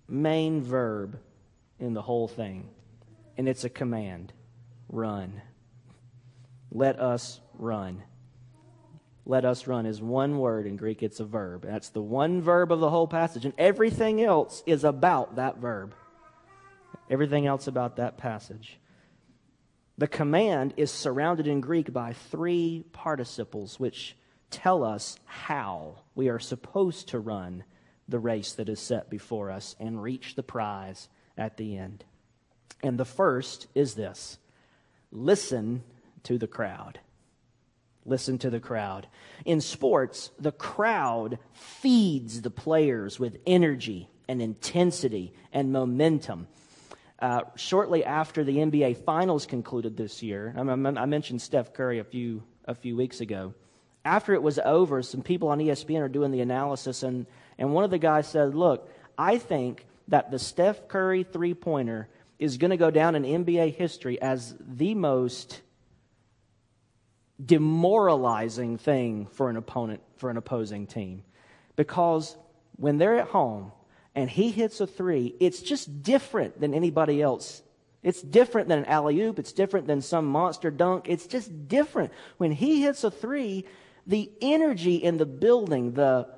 main 0.08 0.62
verb 0.62 1.18
in 1.78 1.94
the 1.94 2.02
whole 2.02 2.28
thing, 2.28 2.68
and 3.36 3.48
it's 3.48 3.64
a 3.64 3.70
command 3.70 4.32
run. 4.88 5.42
Let 6.70 6.98
us 6.98 7.40
run. 7.54 8.02
Let 9.26 9.44
us 9.44 9.66
run 9.66 9.86
is 9.86 10.02
one 10.02 10.38
word 10.38 10.66
in 10.66 10.76
Greek, 10.76 11.02
it's 11.02 11.20
a 11.20 11.24
verb. 11.24 11.64
That's 11.64 11.88
the 11.88 12.02
one 12.02 12.42
verb 12.42 12.70
of 12.70 12.80
the 12.80 12.90
whole 12.90 13.08
passage, 13.08 13.44
and 13.44 13.54
everything 13.56 14.22
else 14.22 14.62
is 14.66 14.84
about 14.84 15.36
that 15.36 15.58
verb. 15.58 15.94
Everything 17.08 17.46
else 17.46 17.66
about 17.66 17.96
that 17.96 18.18
passage. 18.18 18.78
The 19.96 20.08
command 20.08 20.74
is 20.76 20.90
surrounded 20.90 21.46
in 21.46 21.60
Greek 21.60 21.92
by 21.92 22.12
three 22.12 22.84
participles, 22.92 23.78
which 23.78 24.16
tell 24.50 24.82
us 24.84 25.18
how 25.24 26.00
we 26.14 26.28
are 26.28 26.38
supposed 26.38 27.08
to 27.08 27.20
run 27.20 27.64
the 28.08 28.18
race 28.18 28.52
that 28.52 28.68
is 28.68 28.80
set 28.80 29.08
before 29.08 29.50
us 29.50 29.76
and 29.78 30.02
reach 30.02 30.34
the 30.34 30.42
prize 30.42 31.08
at 31.38 31.56
the 31.56 31.78
end. 31.78 32.04
And 32.84 32.98
the 32.98 33.04
first 33.04 33.66
is 33.74 33.94
this 33.94 34.38
listen 35.10 35.82
to 36.22 36.38
the 36.38 36.46
crowd. 36.46 37.00
Listen 38.06 38.38
to 38.38 38.50
the 38.50 38.60
crowd. 38.60 39.06
In 39.46 39.62
sports, 39.62 40.30
the 40.38 40.52
crowd 40.52 41.38
feeds 41.54 42.42
the 42.42 42.50
players 42.50 43.18
with 43.18 43.38
energy 43.46 44.08
and 44.28 44.42
intensity 44.42 45.32
and 45.52 45.72
momentum. 45.72 46.46
Uh, 47.18 47.42
shortly 47.56 48.04
after 48.04 48.44
the 48.44 48.58
NBA 48.58 48.98
Finals 49.04 49.46
concluded 49.46 49.96
this 49.96 50.22
year, 50.22 50.54
I, 50.54 50.60
I 50.60 51.06
mentioned 51.06 51.40
Steph 51.40 51.72
Curry 51.72 51.98
a 51.98 52.04
few 52.04 52.42
a 52.66 52.74
few 52.74 52.96
weeks 52.96 53.20
ago 53.20 53.54
after 54.04 54.34
it 54.34 54.42
was 54.42 54.58
over, 54.58 55.02
some 55.02 55.22
people 55.22 55.48
on 55.48 55.58
ESPN 55.58 56.00
are 56.00 56.08
doing 56.08 56.30
the 56.30 56.40
analysis, 56.40 57.02
and, 57.02 57.26
and 57.58 57.72
one 57.72 57.84
of 57.84 57.90
the 57.90 57.98
guys 57.98 58.28
said, 58.28 58.54
Look, 58.54 58.90
I 59.16 59.38
think 59.38 59.86
that 60.08 60.30
the 60.30 60.38
Steph 60.38 60.88
Curry 60.88 61.22
three 61.22 61.54
pointer 61.54 62.08
is 62.38 62.56
going 62.56 62.70
to 62.70 62.76
go 62.76 62.90
down 62.90 63.14
in 63.14 63.44
NBA 63.44 63.74
history 63.74 64.20
as 64.20 64.54
the 64.60 64.94
most 64.94 65.60
demoralizing 67.44 68.78
thing 68.78 69.26
for 69.26 69.50
an 69.50 69.56
opponent, 69.56 70.02
for 70.16 70.30
an 70.30 70.36
opposing 70.36 70.86
team. 70.86 71.22
Because 71.76 72.36
when 72.76 72.98
they're 72.98 73.16
at 73.16 73.28
home 73.28 73.72
and 74.14 74.30
he 74.30 74.50
hits 74.50 74.80
a 74.80 74.86
three, 74.86 75.34
it's 75.40 75.60
just 75.60 76.02
different 76.02 76.60
than 76.60 76.74
anybody 76.74 77.20
else 77.20 77.62
it's 78.04 78.20
different 78.20 78.68
than 78.68 78.80
an 78.80 78.84
alley 78.84 79.18
oop. 79.22 79.38
It's 79.38 79.52
different 79.52 79.86
than 79.86 80.02
some 80.02 80.26
monster 80.26 80.70
dunk. 80.70 81.06
It's 81.08 81.26
just 81.26 81.68
different. 81.68 82.12
When 82.36 82.52
he 82.52 82.82
hits 82.82 83.02
a 83.02 83.10
three, 83.10 83.64
the 84.06 84.30
energy 84.42 84.96
in 84.96 85.16
the 85.16 85.24
building, 85.24 85.92
the 85.94 86.28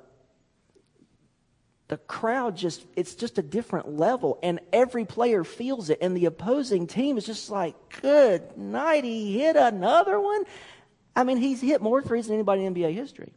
the 1.87 1.97
crowd 1.97 2.55
just 2.55 2.85
it's 2.95 3.15
just 3.15 3.37
a 3.37 3.41
different 3.41 3.97
level 3.97 4.39
and 4.43 4.59
every 4.73 5.05
player 5.05 5.43
feels 5.43 5.89
it 5.89 5.99
and 6.01 6.15
the 6.15 6.25
opposing 6.25 6.85
team 6.87 7.17
is 7.17 7.25
just 7.25 7.49
like 7.49 7.75
good 8.01 8.57
night 8.57 9.03
he 9.03 9.39
hit 9.39 9.55
another 9.55 10.19
one? 10.19 10.43
I 11.15 11.23
mean 11.23 11.37
he's 11.37 11.61
hit 11.61 11.81
more 11.81 12.01
threes 12.01 12.27
than 12.27 12.35
anybody 12.35 12.65
in 12.65 12.73
nba 12.73 12.93
history. 12.93 13.31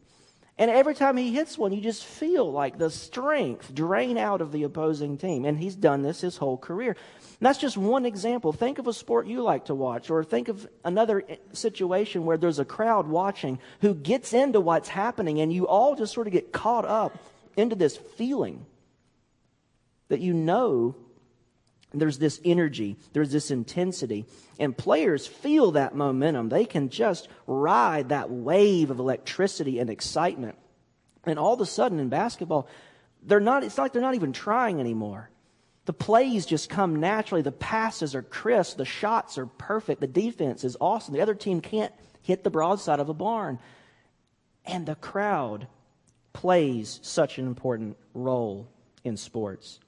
And 0.57 0.69
every 0.69 0.93
time 0.93 1.17
he 1.17 1.33
hits 1.33 1.57
one 1.57 1.71
you 1.71 1.81
just 1.81 2.03
feel 2.03 2.51
like 2.51 2.77
the 2.77 2.89
strength 2.89 3.73
drain 3.73 4.17
out 4.17 4.41
of 4.41 4.51
the 4.51 4.63
opposing 4.63 5.17
team 5.17 5.45
and 5.45 5.57
he's 5.57 5.75
done 5.75 6.01
this 6.01 6.21
his 6.21 6.37
whole 6.37 6.57
career. 6.57 6.97
And 7.41 7.47
that's 7.47 7.57
just 7.57 7.75
one 7.75 8.05
example. 8.05 8.53
Think 8.53 8.77
of 8.77 8.85
a 8.85 8.93
sport 8.93 9.25
you 9.25 9.41
like 9.41 9.65
to 9.65 9.73
watch, 9.73 10.11
or 10.11 10.23
think 10.23 10.47
of 10.47 10.67
another 10.85 11.23
eh, 11.27 11.37
situation 11.53 12.23
where 12.23 12.37
there's 12.37 12.59
a 12.59 12.65
crowd 12.65 13.07
watching 13.07 13.57
who 13.79 13.95
gets 13.95 14.31
into 14.31 14.61
what's 14.61 14.89
happening, 14.89 15.41
and 15.41 15.51
you 15.51 15.65
all 15.65 15.95
just 15.95 16.13
sort 16.13 16.27
of 16.27 16.33
get 16.33 16.51
caught 16.51 16.85
up 16.85 17.17
into 17.57 17.75
this 17.75 17.97
feeling 17.97 18.65
that 20.09 20.19
you 20.19 20.33
know 20.33 20.95
there's 21.93 22.19
this 22.19 22.39
energy, 22.45 22.97
there's 23.13 23.31
this 23.31 23.51
intensity, 23.51 24.25
and 24.59 24.77
players 24.77 25.27
feel 25.27 25.71
that 25.71 25.95
momentum. 25.95 26.49
They 26.49 26.65
can 26.65 26.89
just 26.89 27.27
ride 27.47 28.09
that 28.09 28.31
wave 28.31 28.91
of 28.91 28.99
electricity 28.99 29.79
and 29.79 29.89
excitement. 29.89 30.57
And 31.25 31.37
all 31.37 31.53
of 31.53 31.61
a 31.61 31.65
sudden 31.65 31.99
in 31.99 32.09
basketball, 32.09 32.67
they're 33.23 33.39
not, 33.39 33.63
it's 33.63 33.77
like 33.77 33.93
they're 33.93 34.01
not 34.01 34.15
even 34.15 34.33
trying 34.33 34.79
anymore. 34.79 35.29
The 35.85 35.93
plays 35.93 36.45
just 36.45 36.69
come 36.69 36.99
naturally. 36.99 37.41
The 37.41 37.51
passes 37.51 38.15
are 38.15 38.21
crisp. 38.21 38.77
The 38.77 38.85
shots 38.85 39.37
are 39.37 39.45
perfect. 39.45 39.99
The 39.99 40.07
defense 40.07 40.63
is 40.63 40.77
awesome. 40.79 41.13
The 41.13 41.21
other 41.21 41.35
team 41.35 41.59
can't 41.59 41.93
hit 42.21 42.43
the 42.43 42.49
broadside 42.49 42.99
of 42.99 43.09
a 43.09 43.13
barn. 43.13 43.59
And 44.65 44.85
the 44.85 44.95
crowd 44.95 45.67
plays 46.33 46.99
such 47.03 47.37
an 47.37 47.47
important 47.47 47.97
role 48.13 48.67
in 49.03 49.17
sports. 49.17 49.79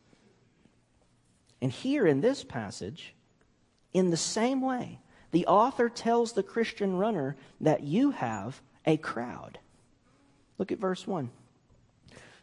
And 1.61 1.71
here 1.71 2.05
in 2.05 2.21
this 2.21 2.43
passage, 2.43 3.15
in 3.93 4.09
the 4.09 4.17
same 4.17 4.61
way, 4.61 4.99
the 5.31 5.47
author 5.47 5.89
tells 5.89 6.33
the 6.33 6.43
Christian 6.43 6.97
runner 6.97 7.35
that 7.61 7.83
you 7.83 8.11
have 8.11 8.61
a 8.85 8.97
crowd. 8.97 9.59
Look 10.57 10.71
at 10.71 10.79
verse 10.79 11.07
1. 11.07 11.29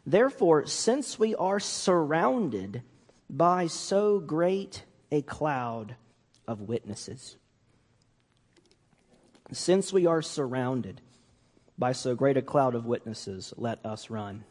Therefore, 0.05 0.65
since 0.65 1.19
we 1.19 1.35
are 1.35 1.59
surrounded 1.59 2.81
by 3.29 3.67
so 3.67 4.19
great 4.19 4.83
a 5.11 5.21
cloud 5.21 5.95
of 6.47 6.61
witnesses. 6.61 7.37
Since 9.51 9.93
we 9.93 10.05
are 10.05 10.21
surrounded 10.21 11.01
by 11.81 11.93
so 11.93 12.13
great 12.13 12.37
a 12.37 12.43
cloud 12.43 12.75
of 12.75 12.85
witnesses, 12.85 13.55
let 13.57 13.83
us 13.83 14.11
run. 14.11 14.43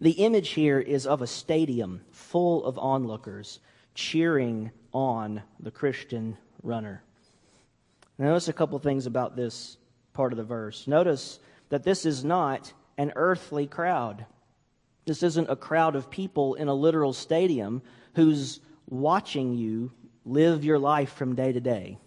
The 0.00 0.12
image 0.12 0.50
here 0.50 0.78
is 0.78 1.04
of 1.04 1.20
a 1.20 1.26
stadium 1.26 2.00
full 2.12 2.64
of 2.64 2.78
onlookers 2.78 3.58
cheering 3.92 4.70
on 4.92 5.42
the 5.58 5.72
Christian 5.72 6.38
runner. 6.62 7.02
notice 8.18 8.46
a 8.46 8.52
couple 8.52 8.78
things 8.78 9.06
about 9.06 9.34
this 9.34 9.78
part 10.12 10.32
of 10.32 10.36
the 10.36 10.44
verse. 10.44 10.86
Notice 10.86 11.40
that 11.70 11.82
this 11.82 12.06
is 12.06 12.24
not 12.24 12.72
an 12.96 13.12
earthly 13.16 13.66
crowd. 13.66 14.26
This 15.06 15.24
isn't 15.24 15.50
a 15.50 15.56
crowd 15.56 15.96
of 15.96 16.08
people 16.08 16.54
in 16.54 16.68
a 16.68 16.74
literal 16.74 17.14
stadium 17.14 17.82
who's 18.14 18.60
watching 18.88 19.54
you 19.54 19.90
live 20.24 20.64
your 20.64 20.78
life 20.78 21.12
from 21.14 21.34
day 21.34 21.50
to 21.50 21.60
day, 21.60 21.98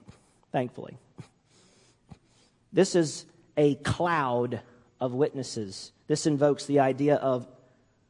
thankfully. 0.53 0.97
This 2.71 2.95
is 2.95 3.25
a 3.59 3.75
cloud 3.75 4.61
of 5.01 5.13
witnesses. 5.13 5.91
This 6.07 6.25
invokes 6.25 6.65
the 6.65 6.79
idea 6.79 7.15
of 7.15 7.45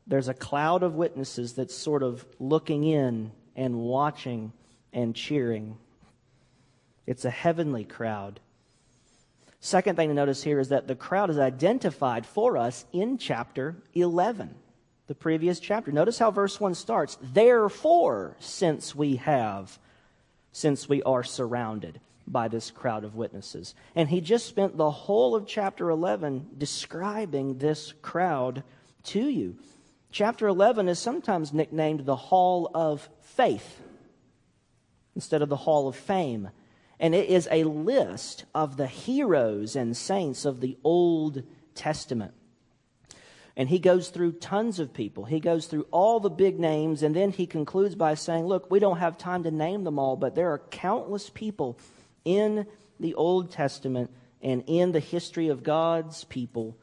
there's 0.06 0.28
a 0.28 0.34
cloud 0.34 0.84
of 0.84 0.94
witnesses 0.94 1.54
that's 1.54 1.76
sort 1.76 2.04
of 2.04 2.24
looking 2.40 2.84
in 2.84 3.32
and 3.56 3.76
watching 3.76 4.54
and 4.94 5.16
cheering. 5.16 5.76
It's 7.08 7.26
a 7.26 7.32
heavenly 7.32 7.84
crowd. 7.84 8.40
Second 9.60 9.96
thing 9.96 10.10
to 10.10 10.16
notice 10.16 10.44
here 10.44 10.60
is 10.60 10.70
that 10.70 10.88
the 10.88 10.96
crowd 10.96 11.32
is 11.32 11.40
identified 11.40 12.28
for 12.28 12.56
us 12.56 12.86
in 12.94 13.18
chapter 13.18 13.76
11 13.96 14.56
the 15.08 15.16
previous 15.16 15.60
chapter. 15.60 15.92
Notice 15.92 16.20
how 16.20 16.30
verse 16.30 16.60
1 16.60 16.76
starts. 16.76 17.18
Therefore, 17.20 18.36
since 18.38 18.94
we 18.94 19.16
have, 19.16 19.80
since 20.52 20.88
we 20.88 21.02
are 21.02 21.24
surrounded 21.24 22.00
by 22.32 22.48
this 22.48 22.72
crowd 22.72 23.04
of 23.04 23.16
witnesses. 23.16 23.74
And 23.96 24.10
he 24.10 24.22
just 24.22 24.46
spent 24.46 24.78
the 24.78 24.92
whole 24.92 25.36
of 25.36 25.48
chapter 25.48 25.90
11 25.90 26.48
describing 26.58 27.58
this 27.58 27.94
crowd 28.02 28.64
to 29.04 29.28
you. 29.28 29.58
Chapter 30.12 30.48
11 30.48 30.88
is 30.88 31.00
sometimes 31.00 31.54
nicknamed 31.54 32.06
the 32.06 32.16
Hall 32.16 32.70
of 32.74 33.10
Faith 33.22 33.82
instead 35.16 35.42
of 35.42 35.50
the 35.50 35.56
Hall 35.56 35.88
of 35.88 35.96
Fame. 35.96 36.50
And 37.00 37.16
it 37.16 37.30
is 37.30 37.48
a 37.52 37.64
list 37.64 38.46
of 38.54 38.78
the 38.78 38.88
heroes 38.88 39.76
and 39.76 39.96
saints 39.96 40.46
of 40.46 40.62
the 40.62 40.78
Old 40.84 41.44
Testament. 41.76 42.34
And 43.56 43.70
he 43.70 43.80
goes 43.80 44.10
through 44.10 44.34
tons 44.34 44.80
of 44.80 44.94
people. 44.94 45.26
He 45.26 45.40
goes 45.40 45.66
through 45.66 45.86
all 45.92 46.20
the 46.20 46.30
big 46.30 46.60
names, 46.60 47.04
and 47.04 47.16
then 47.16 47.32
he 47.32 47.46
concludes 47.46 47.94
by 47.94 48.14
saying, 48.14 48.46
Look, 48.46 48.72
we 48.72 48.80
don't 48.80 49.00
have 49.00 49.18
time 49.18 49.44
to 49.44 49.52
name 49.52 49.84
them 49.84 50.00
all, 50.00 50.16
but 50.16 50.34
there 50.34 50.52
are 50.52 50.60
countless 50.72 51.30
people 51.30 51.78
in 52.30 52.68
the 53.00 53.16
Old 53.16 53.52
Testament 53.52 54.12
and 54.42 54.64
in 54.68 54.92
the 54.92 55.00
history 55.00 55.48
of 55.48 55.64
God's 55.64 56.24
people 56.26 56.78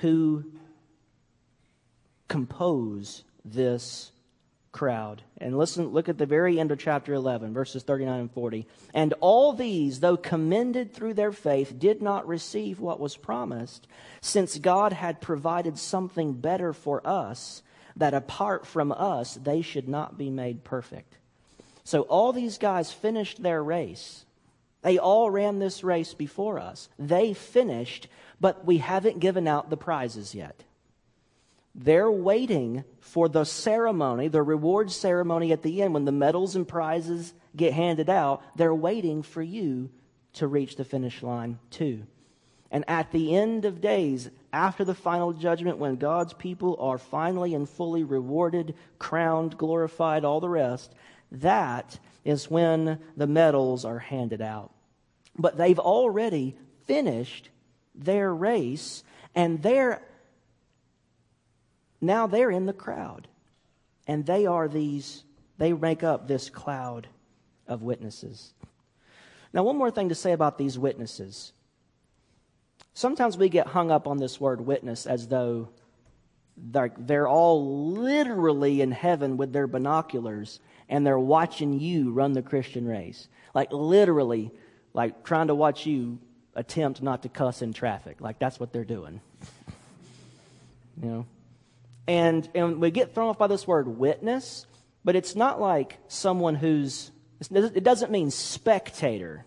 who 0.00 0.44
compose 2.26 3.22
this 3.44 4.10
crowd. 4.72 5.22
And 5.38 5.56
listen, 5.56 5.88
look 5.88 6.08
at 6.08 6.18
the 6.18 6.26
very 6.26 6.58
end 6.58 6.72
of 6.72 6.78
chapter 6.78 7.14
11, 7.14 7.54
verses 7.54 7.82
39 7.84 8.20
and 8.20 8.32
40. 8.32 8.66
And 8.92 9.14
all 9.20 9.52
these, 9.52 10.00
though 10.00 10.16
commended 10.16 10.92
through 10.92 11.14
their 11.14 11.32
faith, 11.32 11.78
did 11.78 12.02
not 12.02 12.26
receive 12.26 12.80
what 12.80 13.00
was 13.00 13.16
promised, 13.16 13.86
since 14.20 14.58
God 14.58 14.92
had 14.92 15.20
provided 15.20 15.78
something 15.78 16.32
better 16.32 16.72
for 16.72 17.06
us, 17.06 17.62
that 17.96 18.14
apart 18.14 18.66
from 18.66 18.90
us, 18.92 19.34
they 19.34 19.62
should 19.62 19.88
not 19.88 20.18
be 20.18 20.30
made 20.30 20.64
perfect. 20.64 21.18
So 21.84 22.02
all 22.02 22.32
these 22.32 22.58
guys 22.58 22.92
finished 22.92 23.42
their 23.42 23.62
race. 23.62 24.24
They 24.82 24.98
all 24.98 25.30
ran 25.30 25.58
this 25.58 25.84
race 25.84 26.14
before 26.14 26.58
us. 26.58 26.88
They 26.98 27.34
finished, 27.34 28.08
but 28.40 28.64
we 28.64 28.78
haven't 28.78 29.20
given 29.20 29.46
out 29.46 29.70
the 29.70 29.76
prizes 29.76 30.34
yet. 30.34 30.64
They're 31.74 32.10
waiting 32.10 32.84
for 33.00 33.28
the 33.28 33.44
ceremony, 33.44 34.28
the 34.28 34.42
reward 34.42 34.90
ceremony 34.90 35.52
at 35.52 35.62
the 35.62 35.82
end, 35.82 35.94
when 35.94 36.04
the 36.04 36.12
medals 36.12 36.56
and 36.56 36.66
prizes 36.66 37.32
get 37.54 37.72
handed 37.72 38.10
out. 38.10 38.42
They're 38.56 38.74
waiting 38.74 39.22
for 39.22 39.42
you 39.42 39.90
to 40.34 40.46
reach 40.46 40.76
the 40.76 40.84
finish 40.84 41.22
line, 41.22 41.58
too. 41.70 42.06
And 42.70 42.84
at 42.88 43.10
the 43.12 43.34
end 43.34 43.64
of 43.64 43.80
days, 43.80 44.30
after 44.52 44.84
the 44.84 44.94
final 44.94 45.32
judgment, 45.32 45.78
when 45.78 45.96
God's 45.96 46.32
people 46.32 46.76
are 46.80 46.98
finally 46.98 47.54
and 47.54 47.68
fully 47.68 48.04
rewarded, 48.04 48.74
crowned, 48.98 49.58
glorified, 49.58 50.24
all 50.24 50.40
the 50.40 50.48
rest, 50.48 50.92
that 51.32 51.98
is 52.24 52.50
when 52.50 52.98
the 53.16 53.26
medals 53.26 53.84
are 53.84 53.98
handed 53.98 54.40
out. 54.40 54.72
But 55.38 55.56
they've 55.56 55.78
already 55.78 56.56
finished 56.86 57.48
their 57.94 58.34
race, 58.34 59.04
and 59.34 59.62
they're 59.62 60.02
now 62.00 62.26
they're 62.26 62.50
in 62.50 62.66
the 62.66 62.72
crowd. 62.72 63.28
And 64.06 64.24
they 64.24 64.46
are 64.46 64.68
these, 64.68 65.24
they 65.58 65.72
make 65.72 66.02
up 66.02 66.26
this 66.26 66.50
cloud 66.50 67.08
of 67.66 67.82
witnesses. 67.82 68.54
Now, 69.52 69.62
one 69.62 69.76
more 69.76 69.90
thing 69.90 70.08
to 70.08 70.14
say 70.14 70.32
about 70.32 70.58
these 70.58 70.78
witnesses. 70.78 71.52
Sometimes 72.94 73.36
we 73.36 73.48
get 73.48 73.68
hung 73.68 73.90
up 73.90 74.06
on 74.06 74.18
this 74.18 74.40
word 74.40 74.60
witness 74.60 75.06
as 75.06 75.28
though 75.28 75.68
they're, 76.56 76.92
they're 76.98 77.28
all 77.28 77.92
literally 77.92 78.80
in 78.80 78.90
heaven 78.90 79.36
with 79.36 79.52
their 79.52 79.66
binoculars 79.66 80.60
and 80.90 81.06
they're 81.06 81.18
watching 81.18 81.78
you 81.78 82.10
run 82.12 82.32
the 82.32 82.42
Christian 82.42 82.86
race. 82.86 83.28
Like 83.54 83.72
literally, 83.72 84.50
like 84.92 85.24
trying 85.24 85.46
to 85.46 85.54
watch 85.54 85.86
you 85.86 86.18
attempt 86.54 87.00
not 87.00 87.22
to 87.22 87.28
cuss 87.28 87.62
in 87.62 87.72
traffic. 87.72 88.20
Like 88.20 88.38
that's 88.38 88.60
what 88.60 88.72
they're 88.72 88.84
doing. 88.84 89.20
you 91.00 91.08
know? 91.08 91.26
And, 92.08 92.46
and 92.54 92.80
we 92.80 92.90
get 92.90 93.14
thrown 93.14 93.28
off 93.28 93.38
by 93.38 93.46
this 93.46 93.66
word 93.66 93.86
witness, 93.86 94.66
but 95.04 95.14
it's 95.14 95.36
not 95.36 95.60
like 95.60 95.96
someone 96.08 96.56
who's, 96.56 97.12
it 97.50 97.84
doesn't 97.84 98.10
mean 98.10 98.32
spectator. 98.32 99.46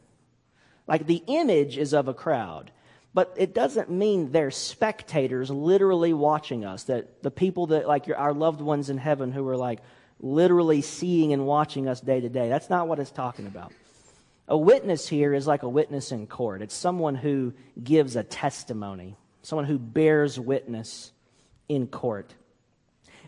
Like 0.87 1.05
the 1.05 1.23
image 1.27 1.77
is 1.77 1.93
of 1.93 2.07
a 2.07 2.13
crowd, 2.13 2.71
but 3.13 3.33
it 3.37 3.53
doesn't 3.53 3.89
mean 3.89 4.31
they're 4.31 4.49
spectators 4.49 5.49
literally 5.49 6.13
watching 6.13 6.63
us. 6.63 6.83
That 6.83 7.21
the 7.21 7.31
people 7.31 7.67
that, 7.67 7.87
like 7.87 8.07
your, 8.07 8.17
our 8.17 8.33
loved 8.33 8.61
ones 8.61 8.89
in 8.89 8.97
heaven 8.97 9.31
who 9.31 9.47
are 9.47 9.57
like 9.57 9.79
literally 10.23 10.81
seeing 10.81 11.33
and 11.33 11.45
watching 11.45 11.87
us 11.87 11.99
day 11.99 12.21
to 12.21 12.29
day. 12.29 12.47
That's 12.47 12.69
not 12.69 12.87
what 12.87 12.97
it's 12.97 13.11
talking 13.11 13.45
about. 13.45 13.73
A 14.47 14.57
witness 14.57 15.07
here 15.07 15.33
is 15.33 15.45
like 15.45 15.63
a 15.63 15.69
witness 15.69 16.11
in 16.11 16.27
court. 16.27 16.61
It's 16.61 16.73
someone 16.73 17.15
who 17.15 17.53
gives 17.81 18.15
a 18.15 18.23
testimony, 18.23 19.17
someone 19.41 19.65
who 19.65 19.77
bears 19.77 20.39
witness 20.39 21.11
in 21.67 21.87
court. 21.87 22.33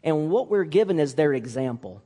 And 0.03 0.29
what 0.29 0.49
we're 0.49 0.63
given 0.63 0.99
is 0.99 1.15
their 1.15 1.33
example. 1.33 2.01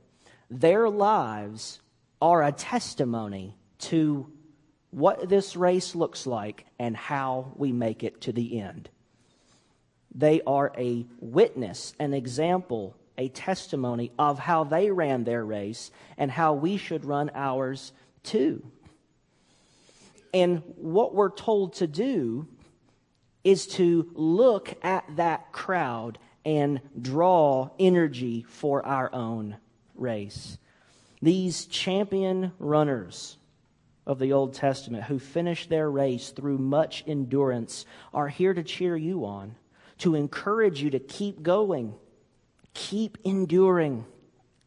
Their 0.50 0.88
lives 0.88 1.80
are 2.20 2.42
a 2.42 2.52
testimony 2.52 3.54
to 3.78 4.30
what 4.90 5.28
this 5.28 5.54
race 5.54 5.94
looks 5.94 6.26
like 6.26 6.66
and 6.80 6.96
how 6.96 7.52
we 7.56 7.70
make 7.70 8.02
it 8.02 8.22
to 8.22 8.32
the 8.32 8.60
end. 8.60 8.88
They 10.12 10.40
are 10.46 10.72
a 10.76 11.06
witness, 11.20 11.94
an 12.00 12.12
example, 12.12 12.96
a 13.20 13.28
testimony 13.28 14.10
of 14.18 14.38
how 14.38 14.64
they 14.64 14.90
ran 14.90 15.24
their 15.24 15.44
race 15.44 15.90
and 16.16 16.30
how 16.30 16.54
we 16.54 16.78
should 16.78 17.04
run 17.04 17.30
ours 17.34 17.92
too. 18.22 18.64
And 20.32 20.62
what 20.76 21.14
we're 21.14 21.30
told 21.30 21.74
to 21.74 21.86
do 21.86 22.48
is 23.44 23.66
to 23.66 24.10
look 24.14 24.74
at 24.82 25.04
that 25.16 25.52
crowd 25.52 26.18
and 26.46 26.80
draw 26.98 27.68
energy 27.78 28.46
for 28.48 28.86
our 28.86 29.14
own 29.14 29.58
race. 29.94 30.56
These 31.20 31.66
champion 31.66 32.52
runners 32.58 33.36
of 34.06 34.18
the 34.18 34.32
Old 34.32 34.54
Testament 34.54 35.04
who 35.04 35.18
finished 35.18 35.68
their 35.68 35.90
race 35.90 36.30
through 36.30 36.56
much 36.56 37.04
endurance 37.06 37.84
are 38.14 38.28
here 38.28 38.54
to 38.54 38.62
cheer 38.62 38.96
you 38.96 39.26
on, 39.26 39.56
to 39.98 40.14
encourage 40.14 40.82
you 40.82 40.88
to 40.90 40.98
keep 40.98 41.42
going, 41.42 41.94
keep 42.74 43.18
enduring. 43.24 44.04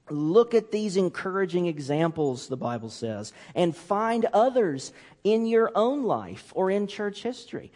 Look 0.10 0.54
at 0.54 0.72
these 0.72 0.98
encouraging 0.98 1.68
examples, 1.68 2.48
the 2.48 2.58
Bible 2.58 2.90
says, 2.90 3.32
and 3.56 3.76
find 3.76 4.26
others 4.34 4.92
in 5.24 5.46
your 5.46 5.72
own 5.76 6.04
life 6.04 6.52
or 6.56 6.70
in 6.70 6.88
church 6.88 7.24
history. 7.24 7.72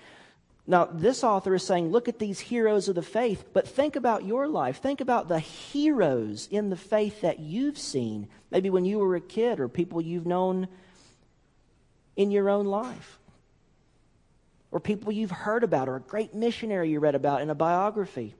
Now, 0.69 0.83
this 0.83 1.23
author 1.23 1.55
is 1.55 1.63
saying, 1.63 1.91
look 1.91 2.09
at 2.09 2.19
these 2.19 2.41
heroes 2.41 2.89
of 2.89 2.95
the 2.95 3.01
faith, 3.01 3.45
but 3.53 3.65
think 3.65 3.95
about 3.95 4.25
your 4.25 4.49
life. 4.49 4.81
Think 4.81 4.99
about 4.99 5.29
the 5.29 5.39
heroes 5.39 6.49
in 6.51 6.69
the 6.69 6.75
faith 6.75 7.21
that 7.21 7.39
you've 7.39 7.77
seen, 7.77 8.27
maybe 8.51 8.69
when 8.69 8.83
you 8.83 8.99
were 8.99 9.15
a 9.15 9.21
kid 9.21 9.61
or 9.61 9.69
people 9.69 10.01
you've 10.01 10.25
known 10.25 10.67
in 12.17 12.31
your 12.31 12.49
own 12.49 12.65
life, 12.65 13.17
or 14.71 14.81
people 14.81 15.13
you've 15.13 15.31
heard 15.31 15.63
about, 15.63 15.87
or 15.87 15.95
a 15.95 16.01
great 16.01 16.33
missionary 16.33 16.89
you 16.89 16.99
read 16.99 17.15
about 17.15 17.41
in 17.41 17.49
a 17.49 17.55
biography. 17.55 18.35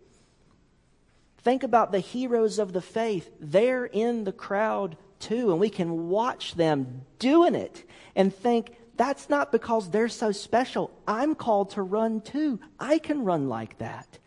Think 1.39 1.63
about 1.63 1.91
the 1.91 2.00
heroes 2.00 2.60
of 2.60 2.73
the 2.73 2.82
faith. 2.82 3.30
They're 3.39 3.86
in 3.86 4.23
the 4.23 4.32
crowd 4.32 4.97
too, 5.19 5.52
and 5.52 5.60
we 5.60 5.69
can 5.69 6.10
watch 6.10 6.56
them 6.56 7.02
doing 7.19 7.56
it 7.56 7.84
and 8.15 8.34
think, 8.34 8.76
that's 8.97 9.30
not 9.30 9.52
because 9.52 9.91
they're 9.91 10.10
so 10.10 10.32
special. 10.32 10.91
I'm 11.08 11.36
called 11.36 11.71
to 11.71 11.84
run 11.84 12.21
too. 12.21 12.60
I 12.80 12.97
can 12.97 13.23
run 13.23 13.47
like 13.47 13.78
that. 13.78 14.17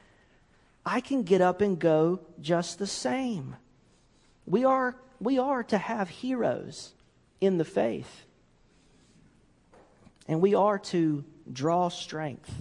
I 0.87 1.01
can 1.01 1.25
get 1.25 1.41
up 1.41 1.61
and 1.61 1.79
go 1.79 2.21
just 2.41 2.79
the 2.79 2.87
same. 2.87 3.57
We 4.47 4.65
are, 4.65 4.97
we 5.21 5.39
are 5.39 5.65
to 5.65 5.79
have 5.79 6.09
heroes 6.09 6.93
in 7.41 7.59
the 7.59 7.65
faith. 7.65 8.27
And 10.29 10.41
we 10.41 10.55
are 10.55 10.79
to 10.79 11.25
draw 11.53 11.89
strength 11.89 12.53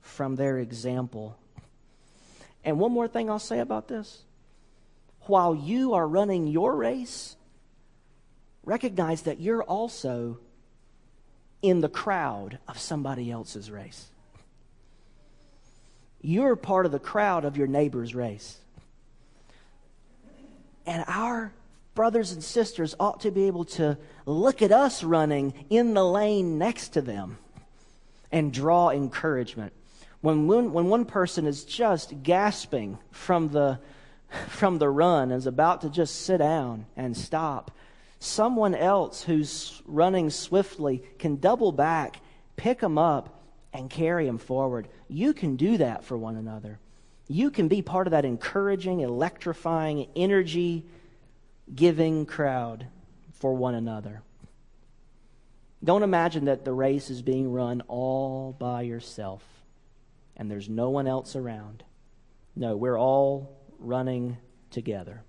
from 0.00 0.34
their 0.34 0.58
example. 0.58 1.38
And 2.64 2.78
one 2.78 2.92
more 2.92 3.08
thing 3.08 3.28
I'll 3.28 3.38
say 3.38 3.58
about 3.58 3.88
this. 3.88 4.22
While 5.22 5.54
you 5.54 5.94
are 5.94 6.06
running 6.06 6.46
your 6.46 6.74
race, 6.76 7.36
recognize 8.64 9.22
that 9.22 9.40
you're 9.40 9.62
also 9.62 10.38
in 11.60 11.80
the 11.80 11.88
crowd 11.88 12.58
of 12.66 12.78
somebody 12.78 13.30
else's 13.30 13.70
race. 13.70 14.08
You're 16.20 16.56
part 16.56 16.86
of 16.86 16.92
the 16.92 16.98
crowd 16.98 17.44
of 17.44 17.56
your 17.56 17.66
neighbor's 17.66 18.14
race. 18.14 18.58
And 20.86 21.04
our 21.06 21.52
brothers 21.94 22.32
and 22.32 22.42
sisters 22.42 22.94
ought 22.98 23.20
to 23.20 23.30
be 23.30 23.46
able 23.46 23.64
to 23.64 23.98
look 24.26 24.62
at 24.62 24.72
us 24.72 25.02
running 25.02 25.66
in 25.68 25.94
the 25.94 26.04
lane 26.04 26.58
next 26.58 26.90
to 26.90 27.00
them 27.00 27.38
and 28.30 28.52
draw 28.52 28.90
encouragement. 28.90 29.72
When 30.22 30.46
one, 30.46 30.72
when 30.72 30.88
one 30.88 31.04
person 31.04 31.46
is 31.46 31.64
just 31.64 32.22
gasping 32.22 32.98
from 33.10 33.48
the, 33.48 33.80
from 34.48 34.78
the 34.78 34.88
run 34.88 35.30
and 35.30 35.38
is 35.38 35.46
about 35.46 35.82
to 35.82 35.90
just 35.90 36.24
sit 36.24 36.38
down 36.38 36.86
and 36.96 37.14
stop, 37.16 37.72
someone 38.18 38.74
else 38.74 39.24
who's 39.24 39.82
running 39.84 40.30
swiftly 40.30 41.02
can 41.18 41.36
double 41.36 41.72
back, 41.72 42.20
pick 42.56 42.80
them 42.80 42.96
up, 42.96 43.40
and 43.74 43.90
carry 43.90 44.26
them 44.26 44.38
forward. 44.38 44.86
You 45.08 45.32
can 45.32 45.56
do 45.56 45.78
that 45.78 46.04
for 46.04 46.16
one 46.16 46.36
another. 46.36 46.78
You 47.26 47.50
can 47.50 47.66
be 47.66 47.82
part 47.82 48.06
of 48.06 48.12
that 48.12 48.24
encouraging, 48.24 49.00
electrifying, 49.00 50.06
energy 50.14 50.84
giving 51.74 52.26
crowd 52.26 52.86
for 53.32 53.54
one 53.54 53.74
another. 53.74 54.22
Don't 55.82 56.02
imagine 56.02 56.44
that 56.44 56.64
the 56.64 56.72
race 56.72 57.10
is 57.10 57.22
being 57.22 57.50
run 57.50 57.80
all 57.88 58.54
by 58.56 58.82
yourself 58.82 59.42
and 60.42 60.50
there's 60.50 60.68
no 60.68 60.90
one 60.90 61.06
else 61.06 61.36
around. 61.36 61.84
No, 62.56 62.76
we're 62.76 62.98
all 62.98 63.60
running 63.78 64.38
together. 64.72 65.22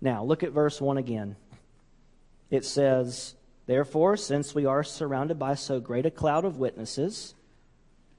Now, 0.00 0.24
look 0.24 0.42
at 0.42 0.52
verse 0.52 0.80
1 0.80 0.96
again. 0.96 1.36
It 2.50 2.64
says, 2.64 3.34
Therefore, 3.66 4.16
since 4.16 4.54
we 4.54 4.64
are 4.64 4.82
surrounded 4.82 5.38
by 5.38 5.54
so 5.54 5.80
great 5.80 6.06
a 6.06 6.10
cloud 6.10 6.46
of 6.46 6.56
witnesses, 6.56 7.34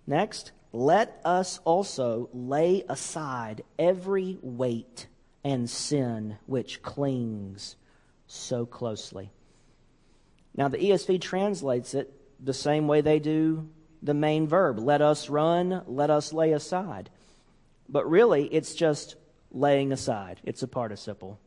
next, 0.05 0.51
let 0.71 1.19
us 1.25 1.59
also 1.65 2.29
lay 2.31 2.83
aside 2.87 3.63
every 3.79 4.37
weight 4.43 5.07
and 5.43 5.67
sin 5.67 6.37
which 6.45 6.83
clings 6.83 7.75
so 8.27 8.67
closely. 8.67 9.31
Now, 10.55 10.67
the 10.67 10.77
ESV 10.77 11.19
translates 11.21 11.95
it 11.95 12.13
the 12.41 12.53
same 12.53 12.87
way 12.87 13.01
they 13.01 13.19
do 13.19 13.69
the 14.01 14.13
main 14.13 14.47
verb 14.47 14.79
let 14.79 15.01
us 15.01 15.29
run, 15.29 15.83
let 15.87 16.09
us 16.09 16.33
lay 16.33 16.53
aside. 16.53 17.09
But 17.87 18.09
really, 18.09 18.45
it's 18.45 18.73
just 18.73 19.15
laying 19.51 19.91
aside, 19.91 20.39
it's 20.43 20.63
a 20.63 20.67
participle. 20.67 21.39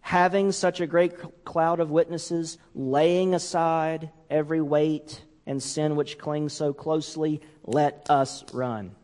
Having 0.00 0.52
such 0.52 0.80
a 0.80 0.86
great 0.86 1.44
cloud 1.44 1.78
of 1.78 1.90
witnesses, 1.90 2.58
laying 2.74 3.34
aside 3.34 4.10
every 4.28 4.60
weight 4.60 5.22
and 5.46 5.62
sin 5.62 5.94
which 5.94 6.18
clings 6.18 6.52
so 6.52 6.72
closely, 6.72 7.40
let 7.64 8.06
us 8.10 8.44
run. 8.52 8.96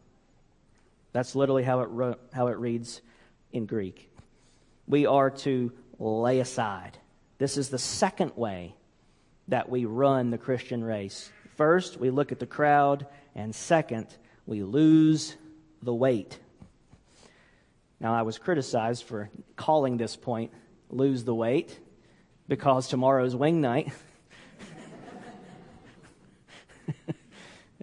That's 1.12 1.36
literally 1.36 1.62
how 1.62 1.80
it, 1.80 2.18
how 2.32 2.48
it 2.48 2.58
reads 2.58 3.00
in 3.52 3.66
Greek. 3.66 4.10
We 4.88 5.06
are 5.06 5.30
to 5.30 5.72
lay 5.98 6.40
aside. 6.40 6.98
This 7.38 7.56
is 7.56 7.68
the 7.68 7.78
second 7.78 8.32
way 8.34 8.74
that 9.48 9.68
we 9.68 9.84
run 9.84 10.30
the 10.30 10.38
Christian 10.38 10.84
race. 10.84 11.30
First, 11.56 11.98
we 11.98 12.10
look 12.10 12.32
at 12.32 12.38
the 12.38 12.46
crowd, 12.46 13.06
and 13.34 13.54
second, 13.54 14.06
we 14.46 14.62
lose 14.62 15.34
the 15.82 15.94
weight. 15.94 16.38
Now, 18.00 18.14
I 18.14 18.22
was 18.22 18.38
criticized 18.38 19.04
for 19.04 19.28
calling 19.56 19.96
this 19.96 20.14
point 20.16 20.52
lose 20.90 21.24
the 21.24 21.34
weight 21.34 21.78
because 22.46 22.88
tomorrow's 22.88 23.34
wing 23.34 23.60
night. 23.60 23.92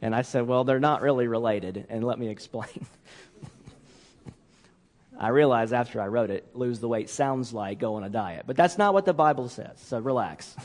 and 0.01 0.15
I 0.15 0.21
said, 0.21 0.47
well, 0.47 0.63
they're 0.63 0.79
not 0.79 1.01
really 1.01 1.27
related, 1.27 1.85
and 1.89 2.03
let 2.03 2.17
me 2.17 2.29
explain. 2.29 2.85
I 5.17 5.29
realized 5.29 5.73
after 5.73 6.01
I 6.01 6.07
wrote 6.07 6.29
it, 6.29 6.55
lose 6.55 6.79
the 6.79 6.87
weight 6.87 7.09
sounds 7.09 7.53
like 7.53 7.79
go 7.79 7.95
on 7.95 8.03
a 8.03 8.09
diet, 8.09 8.43
but 8.47 8.55
that's 8.55 8.77
not 8.77 8.93
what 8.93 9.05
the 9.05 9.13
Bible 9.13 9.49
says, 9.49 9.77
so 9.77 9.99
relax. 9.99 10.55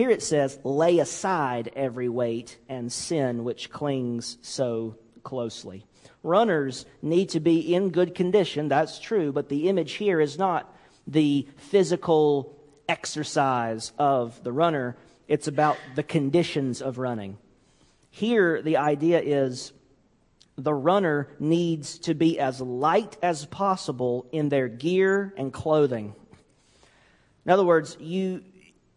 Here 0.00 0.08
it 0.08 0.22
says, 0.22 0.58
lay 0.64 0.98
aside 0.98 1.72
every 1.76 2.08
weight 2.08 2.56
and 2.70 2.90
sin 2.90 3.44
which 3.44 3.68
clings 3.68 4.38
so 4.40 4.96
closely. 5.22 5.84
Runners 6.22 6.86
need 7.02 7.28
to 7.28 7.40
be 7.40 7.74
in 7.74 7.90
good 7.90 8.14
condition, 8.14 8.68
that's 8.68 8.98
true, 8.98 9.30
but 9.30 9.50
the 9.50 9.68
image 9.68 9.92
here 9.92 10.18
is 10.18 10.38
not 10.38 10.74
the 11.06 11.46
physical 11.58 12.56
exercise 12.88 13.92
of 13.98 14.42
the 14.42 14.52
runner, 14.52 14.96
it's 15.28 15.48
about 15.48 15.76
the 15.96 16.02
conditions 16.02 16.80
of 16.80 16.96
running. 16.96 17.36
Here, 18.10 18.62
the 18.62 18.78
idea 18.78 19.20
is 19.20 19.70
the 20.56 20.72
runner 20.72 21.28
needs 21.38 21.98
to 21.98 22.14
be 22.14 22.40
as 22.40 22.62
light 22.62 23.18
as 23.22 23.44
possible 23.44 24.24
in 24.32 24.48
their 24.48 24.68
gear 24.68 25.34
and 25.36 25.52
clothing. 25.52 26.14
In 27.44 27.52
other 27.52 27.64
words, 27.64 27.98
you 28.00 28.42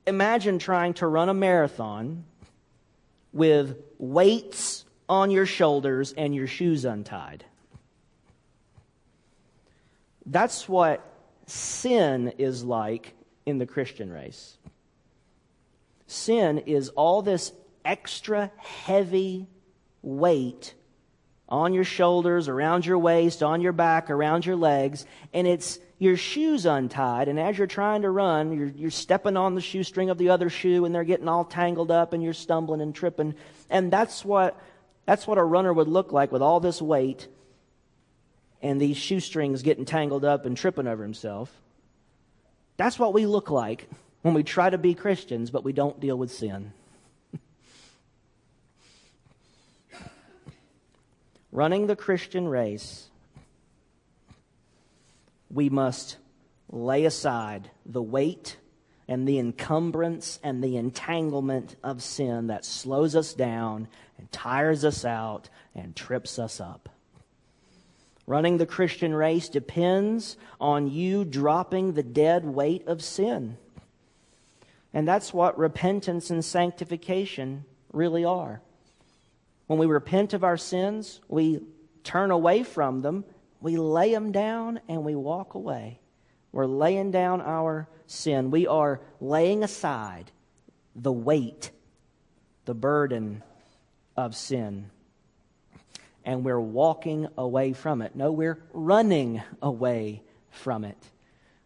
imagine 0.06 0.60
trying 0.60 0.94
to 0.96 1.08
run 1.08 1.30
a 1.30 1.34
marathon 1.34 2.26
with 3.32 3.78
weights 3.98 4.86
on 5.10 5.32
your 5.32 5.46
shoulders 5.46 6.14
and 6.14 6.34
your 6.34 6.48
shoes 6.48 6.86
untied. 6.86 7.46
That's 10.26 10.70
what 10.70 11.06
sin 11.46 12.34
is 12.38 12.64
like 12.64 13.14
in 13.46 13.58
the 13.58 13.66
Christian 13.66 14.12
race. 14.12 14.58
Sin 16.08 16.60
is 16.60 16.90
all 16.90 17.22
this 17.22 17.52
extra 17.84 18.52
heavy 18.58 19.48
weight 20.02 20.74
on 21.50 21.74
your 21.74 21.84
shoulders, 21.84 22.48
around 22.48 22.86
your 22.86 22.98
waist, 22.98 23.44
on 23.44 23.62
your 23.62 23.74
back, 23.74 24.10
around 24.10 24.46
your 24.46 24.56
legs, 24.56 25.06
and 25.34 25.46
it's 25.46 25.80
your 26.04 26.18
shoes 26.18 26.66
untied, 26.66 27.30
and 27.30 27.40
as 27.40 27.58
you're 27.58 27.66
trying 27.66 28.02
to 28.02 28.10
run, 28.10 28.52
you're, 28.52 28.68
you're 28.68 28.92
stepping 28.92 29.38
on 29.38 29.56
the 29.56 29.62
shoestring 29.62 30.10
of 30.10 30.18
the 30.18 30.30
other 30.30 30.50
shoe, 30.50 30.84
and 30.84 30.94
they're 30.94 31.06
getting 31.06 31.30
all 31.30 31.46
tangled 31.46 31.90
up, 31.90 32.12
and 32.12 32.22
you're 32.22 32.34
stumbling 32.34 32.82
and 32.82 32.94
tripping. 32.94 33.34
And 33.70 33.92
that's 33.92 34.26
what, 34.26 34.60
that's 35.06 35.26
what 35.26 35.38
a 35.38 35.44
runner 35.44 35.72
would 35.72 35.88
look 35.88 36.12
like 36.12 36.32
with 36.32 36.42
all 36.42 36.60
this 36.60 36.82
weight 36.82 37.28
and 38.62 38.82
these 38.82 38.98
shoestrings 38.98 39.62
getting 39.62 39.86
tangled 39.86 40.26
up 40.26 40.46
and 40.46 40.58
tripping 40.58 40.88
over 40.88 41.04
himself. 41.04 41.52
That's 42.76 43.00
what 43.00 43.14
we 43.14 43.26
look 43.26 43.50
like 43.50 43.88
when 44.24 44.34
we 44.34 44.44
try 44.44 44.70
to 44.70 44.78
be 44.78 44.94
Christians, 44.94 45.52
but 45.52 45.64
we 45.64 45.72
don't 45.72 46.00
deal 46.00 46.18
with 46.18 46.32
sin. 46.32 46.74
Running 51.52 51.88
the 51.88 51.96
Christian 51.96 52.48
race 52.48 53.10
we 55.54 55.70
must 55.70 56.18
lay 56.70 57.06
aside 57.06 57.70
the 57.86 58.02
weight 58.02 58.58
and 59.08 59.28
the 59.28 59.38
encumbrance 59.38 60.40
and 60.44 60.64
the 60.64 60.78
entanglement 60.78 61.76
of 61.84 62.02
sin 62.02 62.48
that 62.48 62.66
slows 62.66 63.16
us 63.16 63.34
down 63.34 63.88
and 64.18 64.32
tires 64.32 64.84
us 64.84 65.06
out 65.06 65.50
and 65.76 65.96
trips 65.96 66.40
us 66.40 66.60
up. 66.60 66.90
Running 68.26 68.58
the 68.58 68.66
Christian 68.66 69.14
race 69.14 69.50
depends 69.50 70.38
on 70.60 70.90
you 70.90 71.26
dropping 71.26 71.94
the 71.94 72.04
dead 72.04 72.46
weight 72.46 72.88
of 72.88 73.04
sin. 73.04 73.58
And 74.94 75.08
that's 75.08 75.34
what 75.34 75.58
repentance 75.58 76.30
and 76.30 76.44
sanctification 76.44 77.66
really 77.92 78.24
are. 78.24 78.62
When 79.68 79.78
we 79.78 79.86
repent 79.86 80.34
of 80.34 80.44
our 80.44 80.58
sins, 80.58 81.20
we 81.28 81.62
turn 82.04 82.32
away 82.32 82.64
from 82.64 83.02
them 83.02 83.26
we 83.64 83.78
lay 83.78 84.12
them 84.12 84.34
down 84.34 84.82
and 84.90 85.06
we 85.06 85.16
walk 85.16 85.54
away. 85.54 85.98
We're 86.52 86.66
laying 86.66 87.12
down 87.12 87.40
our 87.40 87.88
sin. 88.06 88.52
We 88.52 88.68
are 88.68 89.00
laying 89.22 89.64
aside 89.64 90.32
the 90.94 91.14
weight, 91.14 91.72
the 92.66 92.74
burden 92.76 93.42
of 94.18 94.36
sin. 94.36 94.92
And 96.26 96.44
we're 96.44 96.60
walking 96.60 97.30
away 97.38 97.72
from 97.72 98.02
it. 98.02 98.18
No, 98.18 98.34
we're 98.34 98.62
running 98.74 99.42
away 99.62 100.24
from 100.52 100.84
it. 100.84 100.98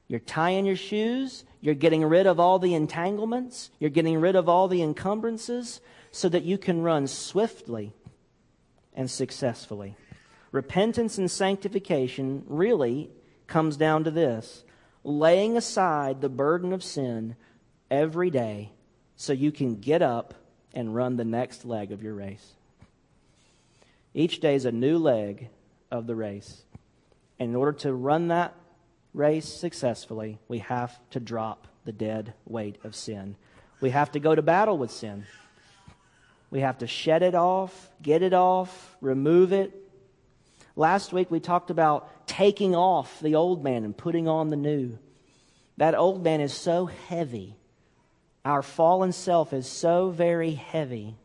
You're 0.07 0.19
tying 0.19 0.67
your 0.67 0.75
shoes. 0.75 1.45
You're 1.61 1.73
getting 1.73 2.05
rid 2.05 2.27
of 2.27 2.39
all 2.39 2.59
the 2.59 2.75
entanglements. 2.75 3.71
You're 3.79 3.89
getting 3.89 4.21
rid 4.21 4.35
of 4.35 4.47
all 4.47 4.67
the 4.67 4.83
encumbrances 4.83 5.81
so 6.11 6.29
that 6.29 6.43
you 6.43 6.59
can 6.59 6.83
run 6.83 7.07
swiftly 7.07 7.91
and 8.93 9.09
successfully. 9.09 9.95
Repentance 10.51 11.17
and 11.17 11.29
sanctification 11.29 12.43
really 12.47 13.09
comes 13.47 13.77
down 13.77 14.03
to 14.03 14.11
this 14.11 14.63
laying 15.03 15.55
aside 15.55 16.19
the 16.19 16.29
burden 16.29 16.73
of 16.73 16.83
sin 16.83 17.35
every 17.89 18.29
day 18.29 18.71
so 19.15 19.31
you 19.31 19.51
can 19.51 19.75
get 19.75 20.01
up 20.01 20.33
and 20.73 20.93
run 20.93 21.15
the 21.15 21.25
next 21.25 21.65
leg 21.65 21.91
of 21.91 22.03
your 22.03 22.13
race. 22.13 22.53
Each 24.13 24.39
day 24.39 24.55
is 24.55 24.65
a 24.65 24.71
new 24.71 24.97
leg 24.97 25.49
of 25.91 26.07
the 26.07 26.15
race. 26.15 26.63
And 27.39 27.51
in 27.51 27.55
order 27.55 27.73
to 27.79 27.93
run 27.93 28.27
that 28.29 28.53
race 29.13 29.47
successfully, 29.47 30.39
we 30.47 30.59
have 30.59 30.97
to 31.11 31.19
drop 31.19 31.67
the 31.85 31.91
dead 31.91 32.33
weight 32.45 32.77
of 32.83 32.95
sin. 32.95 33.35
We 33.79 33.91
have 33.91 34.11
to 34.11 34.19
go 34.19 34.35
to 34.35 34.41
battle 34.41 34.77
with 34.77 34.91
sin. 34.91 35.25
We 36.49 36.61
have 36.61 36.79
to 36.79 36.87
shed 36.87 37.23
it 37.23 37.35
off, 37.35 37.91
get 38.01 38.21
it 38.21 38.33
off, 38.33 38.97
remove 39.01 39.53
it, 39.53 39.86
Last 40.77 41.11
week 41.11 41.31
we 41.31 41.39
talked 41.39 41.71
about 41.71 42.27
taking 42.27 42.75
off 42.75 43.19
the 43.19 43.33
old 43.33 43.63
man 43.63 43.83
and 43.83 43.97
putting 43.97 44.27
on 44.27 44.49
the 44.49 44.55
new. 44.55 44.99
That 45.77 45.95
old 45.95 46.23
man 46.23 46.39
is 46.39 46.53
so 46.53 46.85
heavy. 46.85 47.55
Our 48.45 48.61
fallen 48.61 49.11
self 49.11 49.53
is 49.53 49.67
so 49.67 50.11
very 50.11 50.51
heavy. 50.51 51.15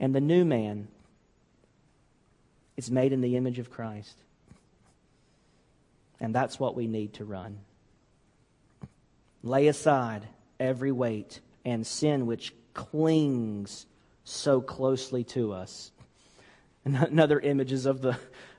And 0.00 0.12
the 0.12 0.20
new 0.20 0.44
man 0.44 0.88
is 2.76 2.90
made 2.90 3.12
in 3.12 3.20
the 3.20 3.36
image 3.36 3.60
of 3.60 3.70
Christ. 3.70 4.18
And 6.18 6.34
that's 6.34 6.58
what 6.58 6.74
we 6.74 6.88
need 6.88 7.14
to 7.14 7.24
run. 7.24 7.60
Lay 9.44 9.68
aside 9.68 10.26
every 10.58 10.90
weight 10.90 11.38
and 11.64 11.86
sin 11.86 12.26
which 12.26 12.52
clings 12.74 13.86
so 14.24 14.60
closely 14.60 15.22
to 15.22 15.52
us. 15.52 15.92
Another 16.84 17.38
image 17.40 17.72
is 17.72 17.86
of 17.86 18.00
the 18.00 18.18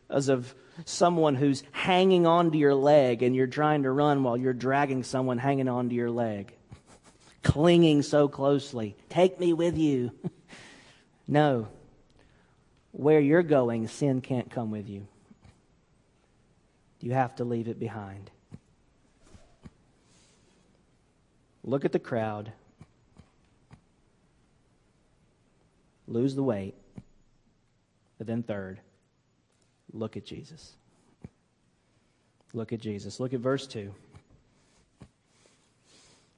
as 0.09 0.29
of 0.29 0.53
someone 0.85 1.35
who's 1.35 1.63
hanging 1.71 2.25
onto 2.25 2.57
your 2.57 2.75
leg 2.75 3.23
and 3.23 3.35
you're 3.35 3.47
trying 3.47 3.83
to 3.83 3.91
run 3.91 4.23
while 4.23 4.37
you're 4.37 4.53
dragging 4.53 5.03
someone 5.03 5.37
hanging 5.37 5.67
onto 5.67 5.95
your 5.95 6.11
leg, 6.11 6.53
clinging 7.43 8.01
so 8.01 8.27
closely. 8.27 8.95
Take 9.09 9.39
me 9.39 9.53
with 9.53 9.77
you. 9.77 10.11
no. 11.27 11.67
Where 12.91 13.19
you're 13.19 13.43
going, 13.43 13.87
sin 13.87 14.21
can't 14.21 14.51
come 14.51 14.71
with 14.71 14.87
you. 14.87 15.07
You 16.99 17.13
have 17.13 17.35
to 17.35 17.43
leave 17.43 17.67
it 17.67 17.79
behind. 17.79 18.29
Look 21.63 21.85
at 21.85 21.91
the 21.91 21.99
crowd. 21.99 22.51
lose 26.07 26.35
the 26.35 26.43
weight. 26.43 26.75
But 28.17 28.27
then, 28.27 28.43
third, 28.43 28.79
look 29.91 30.17
at 30.17 30.25
Jesus. 30.25 30.73
Look 32.53 32.71
at 32.71 32.79
Jesus. 32.79 33.19
Look 33.19 33.33
at 33.33 33.39
verse 33.39 33.65
2. 33.67 33.93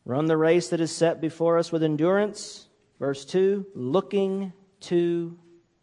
Run 0.06 0.28
the 0.28 0.38
race 0.38 0.70
that 0.70 0.80
is 0.80 0.96
set 0.96 1.20
before 1.20 1.58
us 1.58 1.72
with 1.72 1.84
endurance. 1.84 2.68
Verse 3.00 3.26
2 3.26 3.66
looking 3.76 4.54
to 4.82 5.38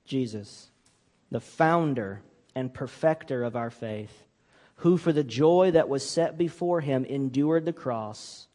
Jesus, 0.05 0.71
the 1.31 1.41
founder 1.41 2.23
and 2.55 2.73
perfecter 2.73 3.43
of 3.43 3.57
our 3.57 3.71
faith, 3.71 4.25
who 4.77 4.97
for 4.97 5.13
the 5.13 5.25
joy 5.25 5.71
that 5.73 5.89
was 5.89 6.09
set 6.09 6.39
before 6.39 6.81
him 6.81 7.05
endured 7.05 7.65
the 7.65 7.73
cross, 7.73 8.47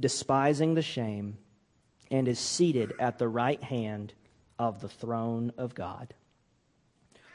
despising 0.00 0.74
the 0.74 0.82
shame, 0.82 1.38
and 2.10 2.26
is 2.26 2.38
seated 2.38 2.92
at 2.98 3.18
the 3.18 3.28
right 3.28 3.62
hand 3.62 4.14
of 4.58 4.80
the 4.80 4.88
throne 4.88 5.52
of 5.56 5.74
God. 5.74 6.14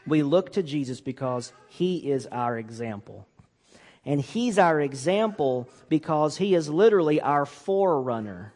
We 0.09 0.23
look 0.23 0.53
to 0.53 0.63
Jesus 0.63 1.01
because 1.01 1.53
he 1.67 2.11
is 2.11 2.27
our 2.31 2.57
example. 2.57 3.27
And 4.05 4.19
he's 4.19 4.57
our 4.57 4.81
example 4.81 5.69
because 5.87 6.37
he 6.37 6.55
is 6.55 6.67
literally 6.67 7.21
our 7.21 7.45
forerunner. 7.45 8.53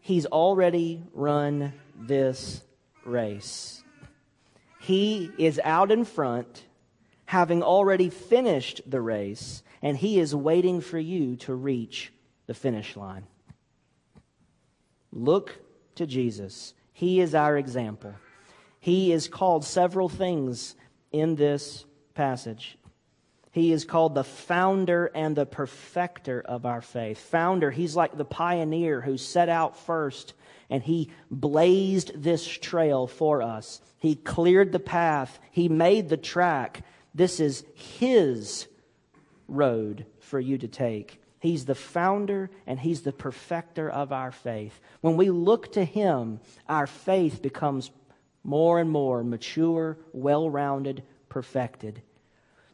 He's 0.00 0.26
already 0.26 1.02
run 1.12 1.72
this 1.98 2.62
race. 3.04 3.82
He 4.80 5.30
is 5.38 5.60
out 5.64 5.90
in 5.90 6.04
front, 6.04 6.62
having 7.24 7.62
already 7.62 8.10
finished 8.10 8.80
the 8.86 9.00
race, 9.00 9.64
and 9.82 9.96
he 9.96 10.20
is 10.20 10.34
waiting 10.34 10.80
for 10.80 10.98
you 10.98 11.34
to 11.36 11.54
reach 11.54 12.12
the 12.46 12.54
finish 12.54 12.96
line. 12.96 13.26
Look 15.12 15.58
to 15.96 16.06
Jesus. 16.06 16.74
He 16.92 17.20
is 17.20 17.34
our 17.34 17.56
example. 17.56 18.14
He 18.80 19.12
is 19.12 19.28
called 19.28 19.64
several 19.64 20.08
things 20.08 20.74
in 21.12 21.34
this 21.34 21.84
passage. 22.14 22.78
He 23.50 23.72
is 23.72 23.84
called 23.84 24.14
the 24.14 24.24
founder 24.24 25.10
and 25.14 25.34
the 25.34 25.46
perfecter 25.46 26.40
of 26.40 26.66
our 26.66 26.80
faith. 26.80 27.18
Founder, 27.18 27.70
he's 27.70 27.96
like 27.96 28.16
the 28.16 28.24
pioneer 28.24 29.00
who 29.00 29.16
set 29.16 29.48
out 29.48 29.76
first 29.76 30.34
and 30.70 30.82
he 30.82 31.10
blazed 31.30 32.22
this 32.22 32.46
trail 32.46 33.06
for 33.06 33.42
us. 33.42 33.80
He 33.98 34.14
cleared 34.14 34.70
the 34.70 34.78
path, 34.78 35.40
he 35.50 35.68
made 35.68 36.08
the 36.08 36.16
track. 36.16 36.84
This 37.14 37.40
is 37.40 37.64
his 37.74 38.68
road 39.48 40.06
for 40.20 40.38
you 40.38 40.58
to 40.58 40.68
take. 40.68 41.20
He's 41.40 41.64
the 41.64 41.74
founder 41.74 42.50
and 42.66 42.78
he's 42.78 43.02
the 43.02 43.12
perfecter 43.12 43.88
of 43.88 44.12
our 44.12 44.30
faith. 44.30 44.78
When 45.00 45.16
we 45.16 45.30
look 45.30 45.72
to 45.72 45.84
him, 45.84 46.40
our 46.68 46.86
faith 46.86 47.40
becomes 47.40 47.90
more 48.48 48.80
and 48.80 48.88
more 48.88 49.22
mature, 49.22 49.98
well 50.12 50.48
rounded, 50.48 51.02
perfected. 51.28 52.00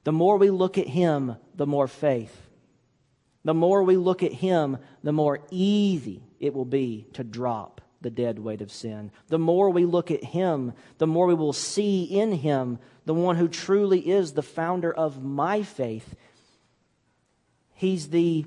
The 0.04 0.12
more 0.12 0.36
we 0.36 0.50
look 0.50 0.78
at 0.78 0.86
Him, 0.86 1.34
the 1.56 1.66
more 1.66 1.88
faith. 1.88 2.48
The 3.44 3.54
more 3.54 3.82
we 3.82 3.96
look 3.96 4.22
at 4.22 4.32
Him, 4.32 4.78
the 5.02 5.12
more 5.12 5.40
easy 5.50 6.22
it 6.38 6.54
will 6.54 6.64
be 6.64 7.08
to 7.14 7.24
drop 7.24 7.80
the 8.00 8.10
dead 8.10 8.38
weight 8.38 8.60
of 8.60 8.70
sin. 8.70 9.10
The 9.28 9.38
more 9.38 9.68
we 9.70 9.84
look 9.84 10.12
at 10.12 10.22
Him, 10.22 10.74
the 10.98 11.08
more 11.08 11.26
we 11.26 11.34
will 11.34 11.52
see 11.52 12.04
in 12.04 12.32
Him 12.32 12.78
the 13.04 13.14
one 13.14 13.34
who 13.34 13.48
truly 13.48 14.08
is 14.08 14.32
the 14.32 14.42
founder 14.42 14.92
of 14.94 15.24
my 15.24 15.62
faith. 15.62 16.14
He's 17.74 18.10
the 18.10 18.46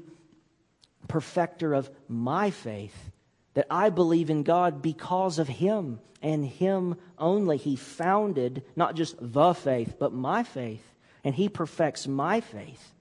perfecter 1.10 1.74
of 1.74 1.90
my 2.08 2.52
faith, 2.52 3.12
that 3.58 3.66
I 3.72 3.90
believe 3.90 4.30
in 4.30 4.44
God 4.44 4.84
because 4.84 5.40
of 5.40 5.48
Him 5.48 6.00
and 6.22 6.46
Him 6.46 6.96
only. 7.18 7.58
He 7.58 7.76
founded 7.76 8.62
not 8.76 8.96
just 8.96 9.16
the 9.20 9.56
faith, 9.56 9.96
but 9.98 10.14
my 10.14 10.44
faith 10.44 10.94
and 11.24 11.34
He 11.34 11.50
perfects 11.50 12.08
my 12.08 12.40
faith. 12.40 12.94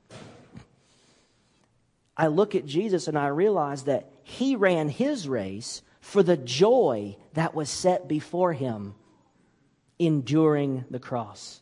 I 2.17 2.29
look 2.29 2.55
at 2.55 2.65
Jesus 2.65 3.07
and 3.07 3.19
I 3.19 3.27
realize 3.27 3.83
that 3.83 4.11
He 4.23 4.57
ran 4.57 4.89
His 4.89 5.29
race 5.29 5.83
for 6.01 6.23
the 6.23 6.39
joy 6.39 7.19
that 7.35 7.55
was 7.55 7.69
set 7.69 8.09
before 8.09 8.55
Him, 8.55 8.95
enduring 9.99 10.87
the 10.91 10.99
cross. 10.99 11.61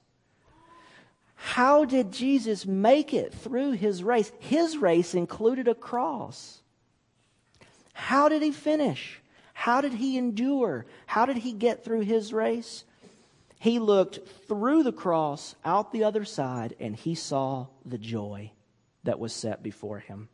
How 1.35 1.85
did 1.85 2.13
Jesus 2.13 2.65
make 2.65 3.13
it 3.13 3.35
through 3.35 3.73
his 3.73 4.05
race? 4.05 4.31
His 4.39 4.77
race 4.77 5.15
included 5.17 5.67
a 5.67 5.75
cross. 5.75 6.63
How 7.95 8.29
did 8.29 8.43
he 8.43 8.53
finish? 8.53 9.21
How 9.55 9.81
did 9.81 9.95
he 9.95 10.19
endure? 10.19 10.85
How 11.07 11.25
did 11.25 11.39
he 11.39 11.53
get 11.53 11.85
through 11.85 12.03
his 12.03 12.33
race? 12.33 12.85
He 13.59 13.79
looked 13.79 14.29
through 14.47 14.83
the 14.83 14.93
cross 14.93 15.55
out 15.65 15.91
the 15.91 16.05
other 16.05 16.27
side 16.27 16.77
and 16.79 16.95
he 16.95 17.15
saw 17.15 17.69
the 17.87 17.97
joy 17.97 18.51
that 19.05 19.19
was 19.19 19.33
set 19.33 19.63
before 19.63 20.01
him. 20.01 20.29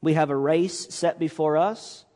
We 0.00 0.14
have 0.14 0.30
a 0.30 0.36
race 0.36 0.86
set 0.94 1.18
before 1.18 1.58
us. 1.58 2.06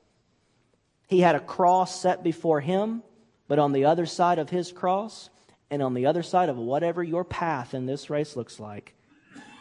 He 1.09 1.21
had 1.21 1.35
a 1.35 1.41
cross 1.41 2.01
set 2.01 2.23
before 2.23 2.61
him, 2.61 3.03
but 3.49 3.59
on 3.59 3.73
the 3.73 3.85
other 3.85 4.07
side 4.07 4.39
of 4.39 4.51
his 4.51 4.73
cross, 4.73 5.31
and 5.71 5.83
on 5.83 5.95
the 5.95 6.07
other 6.07 6.23
side 6.23 6.49
of 6.49 6.57
whatever 6.57 7.03
your 7.03 7.25
path 7.25 7.75
in 7.75 7.87
this 7.87 8.09
race 8.11 8.37
looks 8.37 8.59
like, 8.59 8.95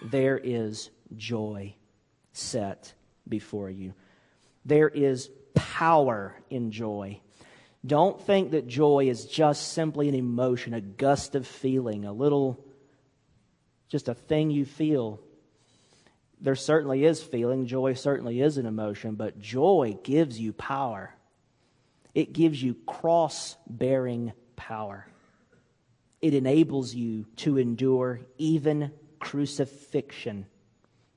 there 0.03 0.39
is 0.41 0.89
joy 1.15 1.75
set 2.31 2.93
before 3.27 3.69
you. 3.69 3.93
There 4.65 4.89
is 4.89 5.29
power 5.53 6.35
in 6.49 6.71
joy. 6.71 7.19
Don't 7.85 8.19
think 8.19 8.51
that 8.51 8.67
joy 8.67 9.07
is 9.09 9.25
just 9.25 9.73
simply 9.73 10.09
an 10.09 10.15
emotion, 10.15 10.73
a 10.73 10.81
gust 10.81 11.35
of 11.35 11.45
feeling, 11.45 12.05
a 12.05 12.11
little, 12.11 12.65
just 13.89 14.07
a 14.07 14.15
thing 14.15 14.49
you 14.49 14.65
feel. 14.65 15.19
There 16.41 16.55
certainly 16.55 17.05
is 17.05 17.21
feeling. 17.21 17.67
Joy 17.67 17.93
certainly 17.93 18.41
is 18.41 18.57
an 18.57 18.65
emotion, 18.65 19.15
but 19.15 19.39
joy 19.39 19.97
gives 20.03 20.39
you 20.39 20.51
power. 20.51 21.13
It 22.15 22.33
gives 22.33 22.61
you 22.61 22.75
cross 22.87 23.55
bearing 23.67 24.33
power. 24.55 25.07
It 26.21 26.33
enables 26.33 26.95
you 26.95 27.25
to 27.37 27.59
endure 27.59 28.21
even 28.37 28.91
crucifixion 29.19 30.47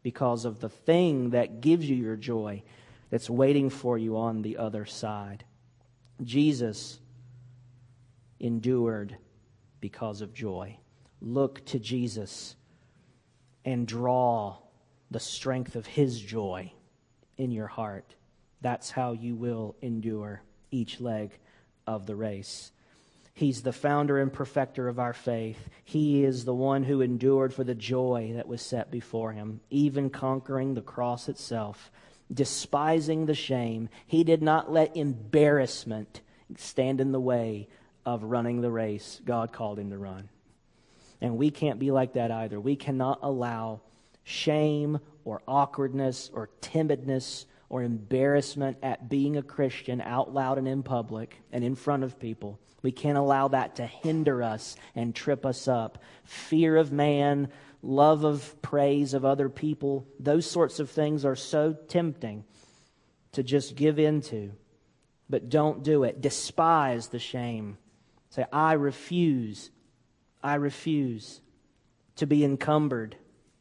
because 0.03 0.45
of 0.45 0.61
the 0.61 0.69
thing 0.69 1.31
that 1.31 1.61
gives 1.61 1.89
you 1.89 1.97
your 1.97 2.17
joy 2.17 2.63
that's 3.11 3.31
waiting 3.31 3.71
for 3.71 3.97
you 3.97 4.16
on 4.16 4.42
the 4.42 4.57
other 4.57 4.85
side. 4.85 5.44
Jesus 6.23 6.99
endured 8.40 9.16
because 9.81 10.21
of 10.21 10.35
joy. 10.35 10.77
Look 11.21 11.64
to 11.66 11.79
Jesus 11.79 12.57
and 13.64 13.87
draw 13.87 14.57
the 15.11 15.21
strength 15.21 15.75
of 15.77 15.87
his 15.87 16.21
joy 16.21 16.73
in 17.37 17.51
your 17.51 17.66
heart. 17.66 18.14
That's 18.61 18.90
how 18.90 19.12
you 19.12 19.35
will 19.35 19.77
endure 19.81 20.42
each 20.71 21.01
leg 21.01 21.31
of 21.87 22.07
the 22.07 22.16
race. 22.16 22.73
He's 23.33 23.62
the 23.62 23.73
founder 23.73 24.18
and 24.18 24.33
perfecter 24.33 24.88
of 24.88 24.99
our 24.99 25.12
faith. 25.12 25.68
He 25.85 26.25
is 26.25 26.44
the 26.44 26.55
one 26.55 26.83
who 26.83 27.01
endured 27.01 27.55
for 27.55 27.62
the 27.62 27.75
joy 27.75 28.33
that 28.35 28.49
was 28.49 28.61
set 28.61 28.90
before 28.90 29.33
him, 29.33 29.61
even 29.71 30.11
conquering 30.11 30.75
the 30.75 30.83
cross 30.83 31.29
itself 31.29 31.92
despising 32.33 33.27
the 33.27 33.35
shame. 33.35 33.88
He 34.07 34.25
did 34.25 34.43
not 34.43 34.71
let 34.71 34.97
embarrassment 34.97 36.21
stand 36.57 37.01
in 37.01 37.12
the 37.12 37.21
way 37.21 37.69
of 38.05 38.23
running 38.23 38.61
the 38.61 38.71
race 38.71 39.21
God 39.25 39.53
called 39.53 39.79
him 39.79 39.91
to 39.91 39.99
run. 39.99 40.29
And 41.21 41.37
we 41.37 41.51
can't 41.51 41.79
be 41.79 41.91
like 41.91 42.14
that 42.14 42.31
either. 42.31 42.61
We 42.61 42.77
cannot 42.77 43.21
allow 43.23 43.81
shame 44.25 44.99
or 45.25 45.43
awkwardness 45.49 46.31
or 46.33 46.51
timidness 46.61 47.45
or 47.69 47.83
embarrassment 47.83 48.79
at 48.83 49.09
being 49.09 49.37
a 49.37 49.43
Christian 49.43 50.01
out 50.01 50.33
loud 50.33 50.59
and 50.59 50.69
in 50.69 50.83
public 50.83 51.37
and 51.53 51.64
in 51.64 51.75
front 51.75 52.05
of 52.05 52.19
people. 52.19 52.59
We 52.83 52.93
can't 52.93 53.19
allow 53.19 53.49
that 53.49 53.77
to 53.77 53.87
hinder 53.87 54.43
us 54.43 54.77
and 54.95 55.14
trip 55.14 55.45
us 55.45 55.67
up. 55.67 55.99
Fear 56.25 56.77
of 56.77 56.93
man, 56.93 57.49
love 57.83 58.25
of 58.25 58.61
praise 58.62 59.14
of 59.14 59.25
other 59.25 59.49
people, 59.49 60.07
those 60.19 60.51
sorts 60.51 60.81
of 60.81 60.91
things 60.91 61.25
are 61.25 61.37
so 61.37 61.73
tempting 61.73 62.45
to 63.33 63.43
just 63.43 63.77
give 63.77 63.99
into. 63.99 64.53
But 65.31 65.49
don't 65.49 65.83
do 65.83 66.05
it. 66.05 66.21
Despise 66.21 67.09
the 67.09 67.19
shame. 67.19 67.79
Say, 68.31 68.45
I 68.53 68.73
refuse. 68.75 69.71
I 70.43 70.55
refuse 70.55 71.41
to 72.17 72.27
be 72.27 72.45
encumbered, 72.45 73.17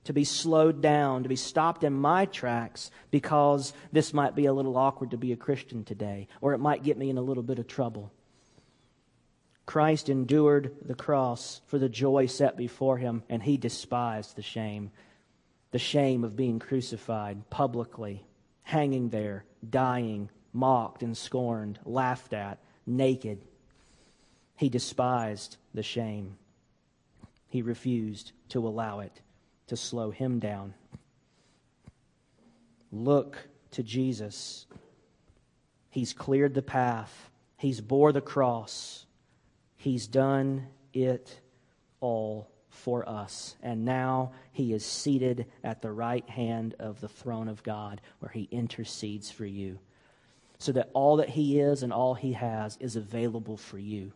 to 0.05 0.13
be 0.13 0.23
slowed 0.23 0.81
down, 0.81 1.23
to 1.23 1.29
be 1.29 1.35
stopped 1.35 1.83
in 1.83 1.93
my 1.93 2.25
tracks 2.25 2.89
because 3.11 3.73
this 3.91 4.13
might 4.13 4.35
be 4.35 4.45
a 4.45 4.53
little 4.53 4.77
awkward 4.77 5.11
to 5.11 5.17
be 5.17 5.31
a 5.31 5.37
Christian 5.37 5.83
today, 5.83 6.27
or 6.41 6.53
it 6.53 6.59
might 6.59 6.83
get 6.83 6.97
me 6.97 7.09
in 7.09 7.17
a 7.17 7.21
little 7.21 7.43
bit 7.43 7.59
of 7.59 7.67
trouble. 7.67 8.11
Christ 9.67 10.09
endured 10.09 10.75
the 10.81 10.95
cross 10.95 11.61
for 11.67 11.77
the 11.77 11.89
joy 11.89 12.25
set 12.25 12.57
before 12.57 12.97
him, 12.97 13.21
and 13.29 13.43
he 13.43 13.57
despised 13.57 14.35
the 14.35 14.41
shame 14.41 14.89
the 15.71 15.79
shame 15.79 16.23
of 16.23 16.35
being 16.35 16.59
crucified 16.59 17.49
publicly, 17.49 18.25
hanging 18.63 19.09
there, 19.09 19.43
dying, 19.69 20.29
mocked 20.53 21.03
and 21.03 21.15
scorned, 21.15 21.77
laughed 21.85 22.33
at, 22.33 22.59
naked. 22.85 23.43
He 24.55 24.69
despised 24.69 25.57
the 25.73 25.83
shame. 25.83 26.37
He 27.49 27.61
refused 27.61 28.31
to 28.49 28.65
allow 28.65 29.01
it 29.01 29.21
to 29.67 29.75
slow 29.75 30.11
him 30.11 30.39
down. 30.39 30.73
Look 32.91 33.37
to 33.71 33.83
Jesus. 33.83 34.65
He's 35.89 36.13
cleared 36.13 36.53
the 36.53 36.61
path. 36.61 37.29
He's 37.57 37.81
bore 37.81 38.13
the 38.13 38.21
cross. 38.21 39.05
He's 39.77 40.07
done 40.07 40.67
it 40.93 41.39
all 42.01 42.49
for 42.69 43.07
us. 43.07 43.55
And 43.63 43.85
now 43.85 44.31
he 44.51 44.73
is 44.73 44.85
seated 44.85 45.45
at 45.63 45.81
the 45.81 45.91
right 45.91 46.27
hand 46.29 46.75
of 46.79 47.01
the 47.01 47.07
throne 47.07 47.47
of 47.47 47.63
God 47.63 48.01
where 48.19 48.31
he 48.31 48.47
intercedes 48.51 49.31
for 49.31 49.45
you. 49.45 49.79
So 50.59 50.71
that 50.73 50.89
all 50.93 51.17
that 51.17 51.29
he 51.29 51.59
is 51.59 51.83
and 51.83 51.93
all 51.93 52.15
he 52.15 52.33
has 52.33 52.77
is 52.79 52.95
available 52.95 53.57
for 53.57 53.77
you. 53.77 54.11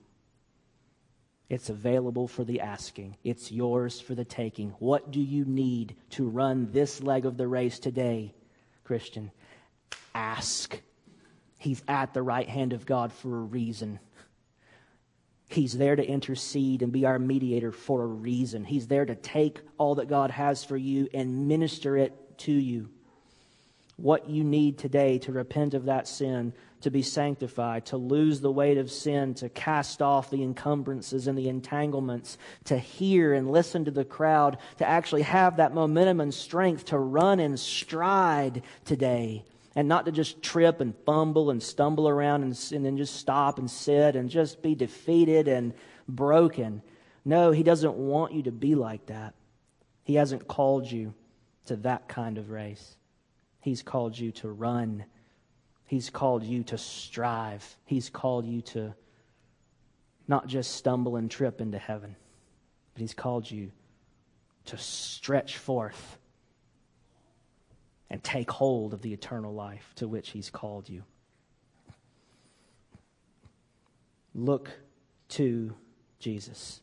It's 1.50 1.70
available 1.70 2.28
for 2.28 2.44
the 2.44 2.62
asking. 2.62 3.18
It's 3.24 3.52
yours 3.52 4.00
for 4.00 4.16
the 4.16 4.24
taking. 4.24 4.70
What 4.80 5.12
do 5.12 5.20
you 5.20 5.44
need 5.44 5.96
to 6.12 6.28
run 6.28 6.72
this 6.72 7.04
leg 7.04 7.26
of 7.26 7.36
the 7.38 7.48
race 7.48 7.78
today, 7.78 8.34
Christian? 8.86 9.32
Ask. 10.16 10.80
He's 11.58 11.84
at 11.88 12.14
the 12.14 12.24
right 12.24 12.48
hand 12.48 12.74
of 12.74 12.86
God 12.86 13.12
for 13.12 13.38
a 13.38 13.42
reason. 13.42 14.00
He's 15.54 15.78
there 15.78 15.96
to 15.96 16.06
intercede 16.06 16.82
and 16.82 16.92
be 16.92 17.06
our 17.06 17.20
mediator 17.20 17.72
for 17.72 18.04
a 18.04 18.08
reason. 18.08 18.64
He's 18.64 18.88
there 18.88 19.06
to 19.06 19.16
take 19.16 19.60
all 19.78 19.96
that 19.96 20.08
God 20.08 20.32
has 20.32 20.64
for 20.64 20.78
you 20.78 21.10
and 21.14 21.48
minister 21.48 21.98
it 21.98 22.38
to 22.40 22.54
you. 22.54 22.90
What 23.98 24.30
you 24.30 24.44
need 24.44 24.78
today 24.78 25.20
to 25.20 25.32
repent 25.32 25.74
of 25.74 25.86
that 25.86 26.08
sin, 26.08 26.54
to 26.82 26.90
be 26.90 27.04
sanctified, 27.04 27.86
to 27.88 27.98
lose 27.98 28.40
the 28.40 28.52
weight 28.52 28.78
of 28.78 28.90
sin, 28.90 29.34
to 29.36 29.50
cast 29.50 30.02
off 30.02 30.32
the 30.32 30.42
encumbrances 30.42 31.28
and 31.28 31.38
the 31.38 31.50
entanglements, 31.50 32.38
to 32.66 32.78
hear 32.78 33.34
and 33.34 33.52
listen 33.52 33.86
to 33.86 33.92
the 33.92 34.06
crowd, 34.06 34.58
to 34.78 34.88
actually 34.88 35.22
have 35.24 35.58
that 35.58 35.74
momentum 35.74 36.22
and 36.22 36.34
strength 36.34 36.86
to 36.86 36.98
run 36.98 37.40
and 37.40 37.60
stride 37.60 38.64
today 38.86 39.44
and 39.76 39.88
not 39.88 40.06
to 40.06 40.12
just 40.12 40.42
trip 40.42 40.82
and 40.82 40.96
fumble 41.06 41.50
and 41.50 41.62
stumble 41.64 42.08
around 42.08 42.44
and, 42.44 42.72
and 42.74 42.86
then 42.86 42.98
just 42.98 43.16
stop 43.16 43.58
and 43.58 43.70
sit 43.70 44.16
and 44.16 44.30
just 44.30 44.62
be 44.62 44.76
defeated 44.76 45.48
and 45.48 45.74
broken. 46.08 46.82
No, 47.24 47.52
He 47.52 47.64
doesn't 47.64 47.96
want 47.96 48.34
you 48.34 48.44
to 48.44 48.52
be 48.52 48.76
like 48.76 49.06
that. 49.08 49.34
He 50.04 50.16
hasn't 50.16 50.48
called 50.48 50.92
you 50.92 51.14
to 51.66 51.78
that 51.78 52.08
kind 52.08 52.38
of 52.38 52.50
race. 52.50 52.98
He's 53.62 53.82
called 53.82 54.18
you 54.18 54.32
to 54.34 54.50
run. 54.50 55.06
He's 55.86 56.10
called 56.10 56.44
you 56.44 56.64
to 56.64 56.78
strive. 56.78 57.78
He's 57.86 58.10
called 58.10 58.46
you 58.46 58.62
to 58.62 58.94
not 60.28 60.48
just 60.48 60.72
stumble 60.76 61.16
and 61.16 61.30
trip 61.30 61.62
into 61.62 61.78
heaven, 61.78 62.16
but 62.94 63.02
He's 63.02 63.14
called 63.14 63.50
you 63.50 63.72
to 64.66 64.78
stretch 64.78 65.58
forth 65.58 66.18
and 68.12 68.22
take 68.22 68.52
hold 68.52 68.94
of 68.94 69.02
the 69.02 69.14
eternal 69.14 69.54
life 69.54 69.94
to 69.96 70.08
which 70.08 70.32
He's 70.32 70.50
called 70.50 70.90
you. 70.90 71.04
Look 74.36 74.70
to 75.30 75.74
Jesus. 76.20 76.82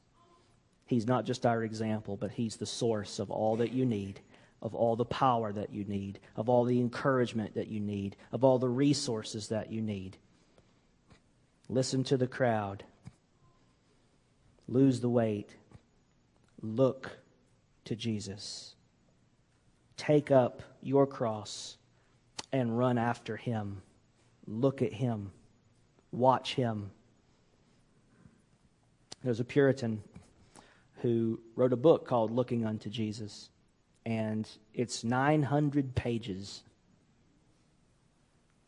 He's 0.87 1.07
not 1.07 1.27
just 1.27 1.45
our 1.45 1.63
example, 1.63 2.17
but 2.17 2.31
He's 2.31 2.57
the 2.57 2.67
source 2.67 3.19
of 3.19 3.31
all 3.31 3.57
that 3.57 3.73
you 3.73 3.85
need, 3.85 4.21
of 4.63 4.75
all 4.75 4.97
the 4.97 5.05
power 5.05 5.53
that 5.53 5.71
you 5.71 5.85
need, 5.85 6.19
of 6.35 6.49
all 6.49 6.65
the 6.65 6.81
encouragement 6.81 7.55
that 7.55 7.69
you 7.69 7.79
need, 7.79 8.17
of 8.33 8.43
all 8.43 8.59
the 8.59 8.69
resources 8.69 9.49
that 9.49 9.71
you 9.71 9.83
need. 9.83 10.17
Listen 11.69 12.05
to 12.05 12.17
the 12.17 12.27
crowd. 12.27 12.85
Lose 14.67 15.01
the 15.01 15.11
weight. 15.11 15.51
Look 16.63 17.19
to 17.85 17.95
Jesus. 17.95 18.75
Take 19.99 20.31
up 20.31 20.63
your 20.81 21.07
cross 21.07 21.77
and 22.53 22.79
run 22.79 22.97
after 22.97 23.37
him. 23.37 23.83
Look 24.47 24.81
at 24.81 24.93
him. 24.93 25.33
Watch 26.13 26.55
him. 26.55 26.91
There's 29.23 29.41
a 29.41 29.45
Puritan 29.45 30.03
who 31.03 31.41
wrote 31.57 31.73
a 31.73 31.77
book 31.77 32.07
called 32.07 32.31
Looking 32.31 32.65
Unto 32.65 32.89
Jesus, 32.89 33.51
and 34.07 34.49
it's 34.73 35.05
900 35.05 35.95
pages 35.95 36.63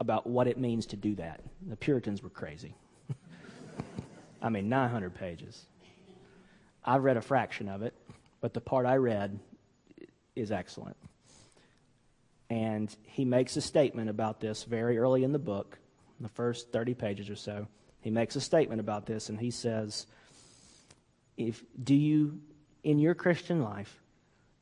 about 0.00 0.26
what 0.26 0.46
it 0.46 0.58
means 0.58 0.84
to 0.86 0.96
do 0.96 1.14
that. 1.14 1.40
The 1.68 1.76
Puritans 1.76 2.22
were 2.22 2.30
crazy. 2.30 2.74
I 4.42 4.48
mean, 4.48 4.68
900 4.68 5.14
pages. 5.14 5.66
I've 6.84 7.04
read 7.04 7.16
a 7.16 7.22
fraction 7.22 7.68
of 7.68 7.82
it, 7.82 7.94
but 8.40 8.52
the 8.52 8.60
part 8.60 8.84
I 8.84 8.96
read 8.96 9.38
is 10.34 10.50
excellent. 10.50 10.96
And 12.50 12.94
he 13.04 13.24
makes 13.24 13.56
a 13.56 13.60
statement 13.60 14.10
about 14.10 14.40
this 14.40 14.64
very 14.64 14.98
early 14.98 15.22
in 15.22 15.30
the 15.30 15.38
book, 15.38 15.78
the 16.18 16.28
first 16.28 16.72
30 16.72 16.94
pages 16.94 17.30
or 17.30 17.36
so. 17.36 17.68
He 18.00 18.10
makes 18.10 18.34
a 18.34 18.40
statement 18.40 18.80
about 18.80 19.06
this, 19.06 19.28
and 19.28 19.38
he 19.38 19.52
says, 19.52 20.06
if, 21.36 21.62
Do 21.82 21.94
you, 21.94 22.40
in 22.82 22.98
your 22.98 23.14
Christian 23.14 23.62
life, 23.62 24.02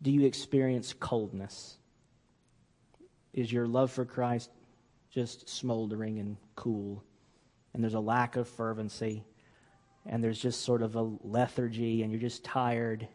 do 0.03 0.11
you 0.11 0.27
experience 0.27 0.93
coldness? 0.93 1.79
Is 3.33 3.51
your 3.51 3.67
love 3.67 3.91
for 3.91 4.05
Christ 4.05 4.51
just 5.11 5.49
smoldering 5.49 6.19
and 6.19 6.37
cool? 6.57 7.03
And 7.73 7.83
there's 7.83 7.95
a 7.95 8.01
lack 8.01 8.37
of 8.37 8.49
fervency, 8.49 9.25
and 10.05 10.23
there's 10.23 10.41
just 10.41 10.63
sort 10.63 10.83
of 10.83 10.95
a 10.95 11.11
lethargy, 11.23 12.03
and 12.03 12.13
you're 12.13 12.21
just 12.21 12.45
tired, 12.45 13.09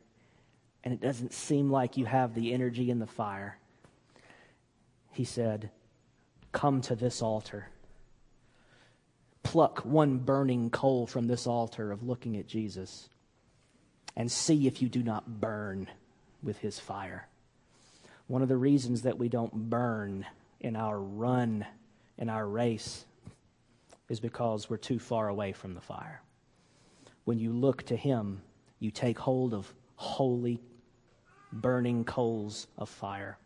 and 0.83 0.93
it 0.95 0.99
doesn't 0.99 1.33
seem 1.33 1.69
like 1.69 1.95
you 1.95 2.05
have 2.05 2.33
the 2.33 2.53
energy 2.53 2.89
and 2.89 2.99
the 2.99 3.07
fire 3.07 3.59
he 5.13 5.23
said, 5.23 5.69
Come 6.51 6.81
to 6.81 6.95
this 6.95 7.21
altar. 7.21 7.69
Pluck 9.43 9.85
one 9.85 10.17
burning 10.17 10.69
coal 10.69 11.07
from 11.07 11.27
this 11.27 11.47
altar 11.47 11.91
of 11.91 12.03
looking 12.03 12.37
at 12.37 12.47
Jesus 12.47 13.09
and 14.15 14.31
see 14.31 14.67
if 14.67 14.81
you 14.81 14.89
do 14.89 15.03
not 15.03 15.39
burn 15.39 15.87
with 16.41 16.57
his 16.59 16.79
fire. 16.79 17.27
One 18.27 18.41
of 18.41 18.47
the 18.47 18.57
reasons 18.57 19.03
that 19.03 19.17
we 19.17 19.29
don't 19.29 19.69
burn 19.69 20.25
in 20.59 20.75
our 20.75 20.99
run, 20.99 21.65
in 22.17 22.29
our 22.29 22.47
race, 22.47 23.05
is 24.09 24.19
because 24.19 24.69
we're 24.69 24.77
too 24.77 24.99
far 24.99 25.27
away 25.27 25.51
from 25.51 25.73
the 25.73 25.81
fire. 25.81 26.21
When 27.25 27.39
you 27.39 27.51
look 27.51 27.83
to 27.83 27.95
him, 27.95 28.41
you 28.79 28.91
take 28.91 29.19
hold 29.19 29.53
of 29.53 29.73
holy, 29.95 30.61
burning 31.51 32.03
coals 32.03 32.67
of 32.77 32.89
fire 32.89 33.37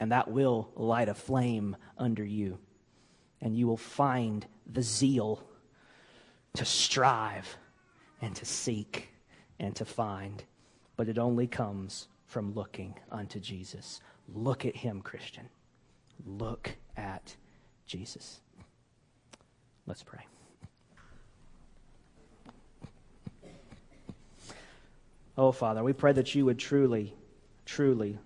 and 0.00 0.12
that 0.12 0.30
will 0.30 0.70
light 0.76 1.08
a 1.08 1.14
flame 1.14 1.76
under 1.96 2.24
you. 2.24 2.58
And 3.40 3.56
you 3.56 3.66
will 3.66 3.76
find 3.76 4.46
the 4.66 4.82
zeal 4.82 5.42
to 6.54 6.64
strive 6.64 7.56
and 8.20 8.34
to 8.36 8.44
seek 8.44 9.08
and 9.58 9.74
to 9.76 9.84
find. 9.84 10.42
But 10.96 11.08
it 11.08 11.18
only 11.18 11.46
comes 11.46 12.08
from 12.26 12.54
looking 12.54 12.94
unto 13.10 13.40
Jesus. 13.40 14.00
Look 14.32 14.64
at 14.64 14.76
him, 14.76 15.00
Christian. 15.00 15.48
Look 16.26 16.76
at 16.96 17.36
Jesus. 17.86 18.40
Let's 19.86 20.02
pray. 20.02 20.26
Oh, 25.36 25.52
Father, 25.52 25.84
we 25.84 25.92
pray 25.92 26.12
that 26.12 26.34
you 26.34 26.44
would 26.46 26.58
truly, 26.58 27.14
truly 27.64 28.18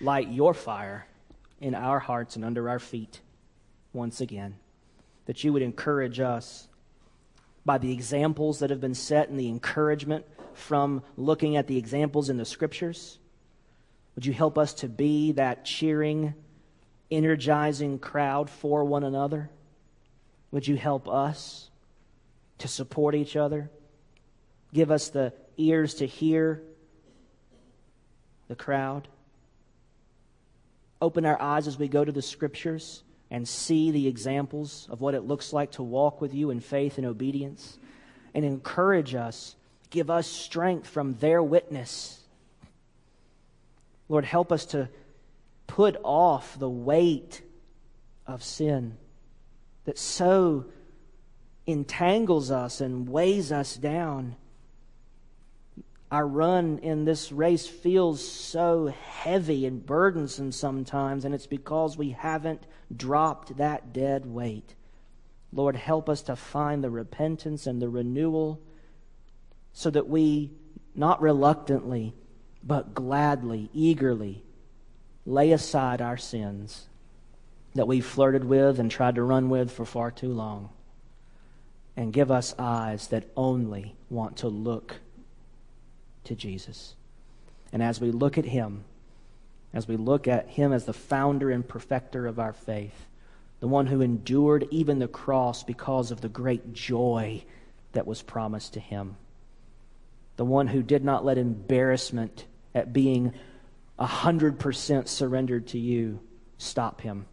light 0.00 0.28
your 0.28 0.54
fire 0.54 1.06
in 1.60 1.74
our 1.74 1.98
hearts 1.98 2.36
and 2.36 2.44
under 2.44 2.68
our 2.68 2.78
feet 2.78 3.20
once 3.92 4.20
again. 4.20 4.56
That 5.26 5.44
you 5.44 5.52
would 5.52 5.62
encourage 5.62 6.20
us 6.20 6.68
by 7.64 7.78
the 7.78 7.92
examples 7.92 8.60
that 8.60 8.70
have 8.70 8.80
been 8.80 8.94
set 8.94 9.28
and 9.28 9.38
the 9.38 9.48
encouragement 9.48 10.24
from 10.54 11.02
looking 11.16 11.56
at 11.56 11.66
the 11.66 11.76
examples 11.76 12.30
in 12.30 12.36
the 12.36 12.44
scriptures. 12.44 13.18
Would 14.14 14.26
you 14.26 14.32
help 14.32 14.56
us 14.56 14.72
to 14.74 14.88
be 14.88 15.32
that 15.32 15.64
cheering, 15.64 16.34
energizing 17.10 17.98
crowd 17.98 18.48
for 18.48 18.84
one 18.84 19.04
another? 19.04 19.50
Would 20.50 20.66
you 20.66 20.76
help 20.76 21.08
us 21.08 21.70
to 22.58 22.68
support 22.68 23.14
each 23.14 23.36
other? 23.36 23.70
Give 24.72 24.90
us 24.90 25.10
the 25.10 25.32
ears 25.56 25.94
to 25.94 26.06
hear 26.06 26.62
the 28.48 28.56
crowd 28.56 29.08
open 31.00 31.24
our 31.24 31.40
eyes 31.40 31.66
as 31.66 31.78
we 31.78 31.88
go 31.88 32.04
to 32.04 32.12
the 32.12 32.22
scriptures 32.22 33.02
and 33.30 33.46
see 33.46 33.90
the 33.90 34.06
examples 34.06 34.88
of 34.90 35.00
what 35.00 35.14
it 35.14 35.22
looks 35.22 35.52
like 35.52 35.72
to 35.72 35.82
walk 35.82 36.20
with 36.20 36.34
you 36.34 36.50
in 36.50 36.60
faith 36.60 36.98
and 36.98 37.06
obedience 37.06 37.78
and 38.34 38.44
encourage 38.44 39.14
us, 39.14 39.56
give 39.90 40.10
us 40.10 40.26
strength 40.26 40.88
from 40.88 41.14
their 41.14 41.42
witness. 41.42 42.20
Lord, 44.08 44.24
help 44.24 44.50
us 44.50 44.64
to 44.66 44.88
put 45.66 45.96
off 46.02 46.58
the 46.58 46.68
weight 46.68 47.42
of 48.26 48.42
sin 48.42 48.96
that 49.84 49.98
so 49.98 50.66
entangles 51.66 52.50
us 52.50 52.80
and 52.80 53.08
weighs 53.08 53.52
us 53.52 53.76
down. 53.76 54.36
Our 56.10 56.26
run 56.26 56.78
in 56.78 57.04
this 57.04 57.30
race 57.30 57.66
feels 57.66 58.26
so 58.26 58.86
heavy 58.86 59.66
and 59.66 59.84
burdensome 59.84 60.52
sometimes, 60.52 61.24
and 61.24 61.34
it's 61.34 61.46
because 61.46 61.98
we 61.98 62.10
haven't 62.10 62.62
dropped 62.94 63.58
that 63.58 63.92
dead 63.92 64.24
weight. 64.24 64.74
Lord, 65.52 65.76
help 65.76 66.08
us 66.08 66.22
to 66.22 66.36
find 66.36 66.82
the 66.82 66.90
repentance 66.90 67.66
and 67.66 67.80
the 67.80 67.90
renewal 67.90 68.60
so 69.74 69.90
that 69.90 70.08
we, 70.08 70.50
not 70.94 71.20
reluctantly, 71.20 72.14
but 72.62 72.94
gladly, 72.94 73.68
eagerly, 73.74 74.42
lay 75.26 75.52
aside 75.52 76.00
our 76.00 76.16
sins 76.16 76.86
that 77.74 77.86
we 77.86 78.00
flirted 78.00 78.44
with 78.44 78.78
and 78.80 78.90
tried 78.90 79.14
to 79.14 79.22
run 79.22 79.50
with 79.50 79.70
for 79.70 79.84
far 79.84 80.10
too 80.10 80.32
long. 80.32 80.70
And 81.96 82.12
give 82.12 82.30
us 82.30 82.54
eyes 82.58 83.08
that 83.08 83.30
only 83.36 83.94
want 84.08 84.38
to 84.38 84.48
look 84.48 84.96
to 86.24 86.34
Jesus. 86.34 86.94
And 87.72 87.82
as 87.82 88.00
we 88.00 88.10
look 88.10 88.38
at 88.38 88.44
Him, 88.44 88.84
as 89.72 89.86
we 89.86 89.96
look 89.96 90.26
at 90.28 90.48
Him 90.48 90.72
as 90.72 90.84
the 90.84 90.92
founder 90.92 91.50
and 91.50 91.66
perfecter 91.66 92.26
of 92.26 92.38
our 92.38 92.52
faith, 92.52 93.06
the 93.60 93.68
one 93.68 93.86
who 93.86 94.00
endured 94.00 94.66
even 94.70 94.98
the 94.98 95.08
cross 95.08 95.62
because 95.62 96.10
of 96.10 96.20
the 96.20 96.28
great 96.28 96.72
joy 96.72 97.44
that 97.92 98.06
was 98.06 98.22
promised 98.22 98.74
to 98.74 98.80
Him, 98.80 99.16
the 100.36 100.44
one 100.44 100.68
who 100.68 100.82
did 100.82 101.04
not 101.04 101.24
let 101.24 101.38
embarrassment 101.38 102.46
at 102.74 102.92
being 102.92 103.34
100% 103.98 105.08
surrendered 105.08 105.66
to 105.68 105.78
you 105.78 106.20
stop 106.56 107.00
Him, 107.00 107.26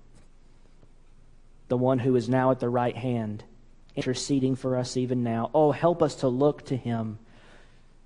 the 1.68 1.78
one 1.78 2.00
who 2.00 2.16
is 2.16 2.28
now 2.28 2.52
at 2.52 2.60
the 2.60 2.70
right 2.70 2.96
hand 2.96 3.44
interceding 3.96 4.56
for 4.56 4.76
us 4.76 4.98
even 4.98 5.24
now. 5.24 5.50
Oh, 5.54 5.72
help 5.72 6.04
us 6.04 6.16
to 6.16 6.28
look 6.28 6.66
to 6.66 6.76
him, 6.76 7.18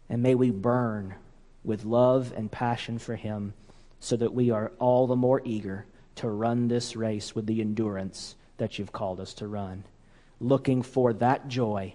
and 0.10 0.24
may 0.24 0.36
we 0.36 0.50
burn 0.50 1.16
with 1.64 1.86
love 1.86 2.34
and 2.36 2.52
passion 2.52 2.98
for 2.98 3.16
him 3.16 3.54
so 4.00 4.16
that 4.16 4.34
we 4.34 4.50
are 4.50 4.72
all 4.80 5.08
the 5.08 5.16
more 5.16 5.42
eager 5.44 5.86
to 6.16 6.30
run 6.30 6.68
this 6.68 6.96
race 6.96 7.36
with 7.36 7.46
the 7.46 7.62
endurance 7.62 8.36
that 8.58 8.78
you've 8.78 8.92
called 8.92 9.20
us 9.20 9.34
to 9.36 9.48
run, 9.48 9.84
looking 10.40 10.82
for 10.82 11.14
that 11.14 11.48
joy 11.48 11.94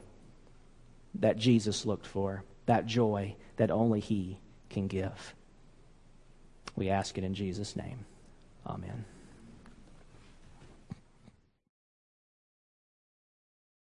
that 1.17 1.37
Jesus 1.37 1.87
looked 1.87 2.07
for, 2.07 2.43
that 2.67 2.87
joy 2.87 3.35
that 3.57 3.71
only 3.71 4.01
he 4.01 4.39
can 4.71 4.87
give. 4.87 5.35
We 6.77 6.89
ask 6.89 7.17
it 7.19 7.25
in 7.25 7.35
Jesus' 7.35 7.77
name. 7.77 8.07
Amen. 8.67 9.05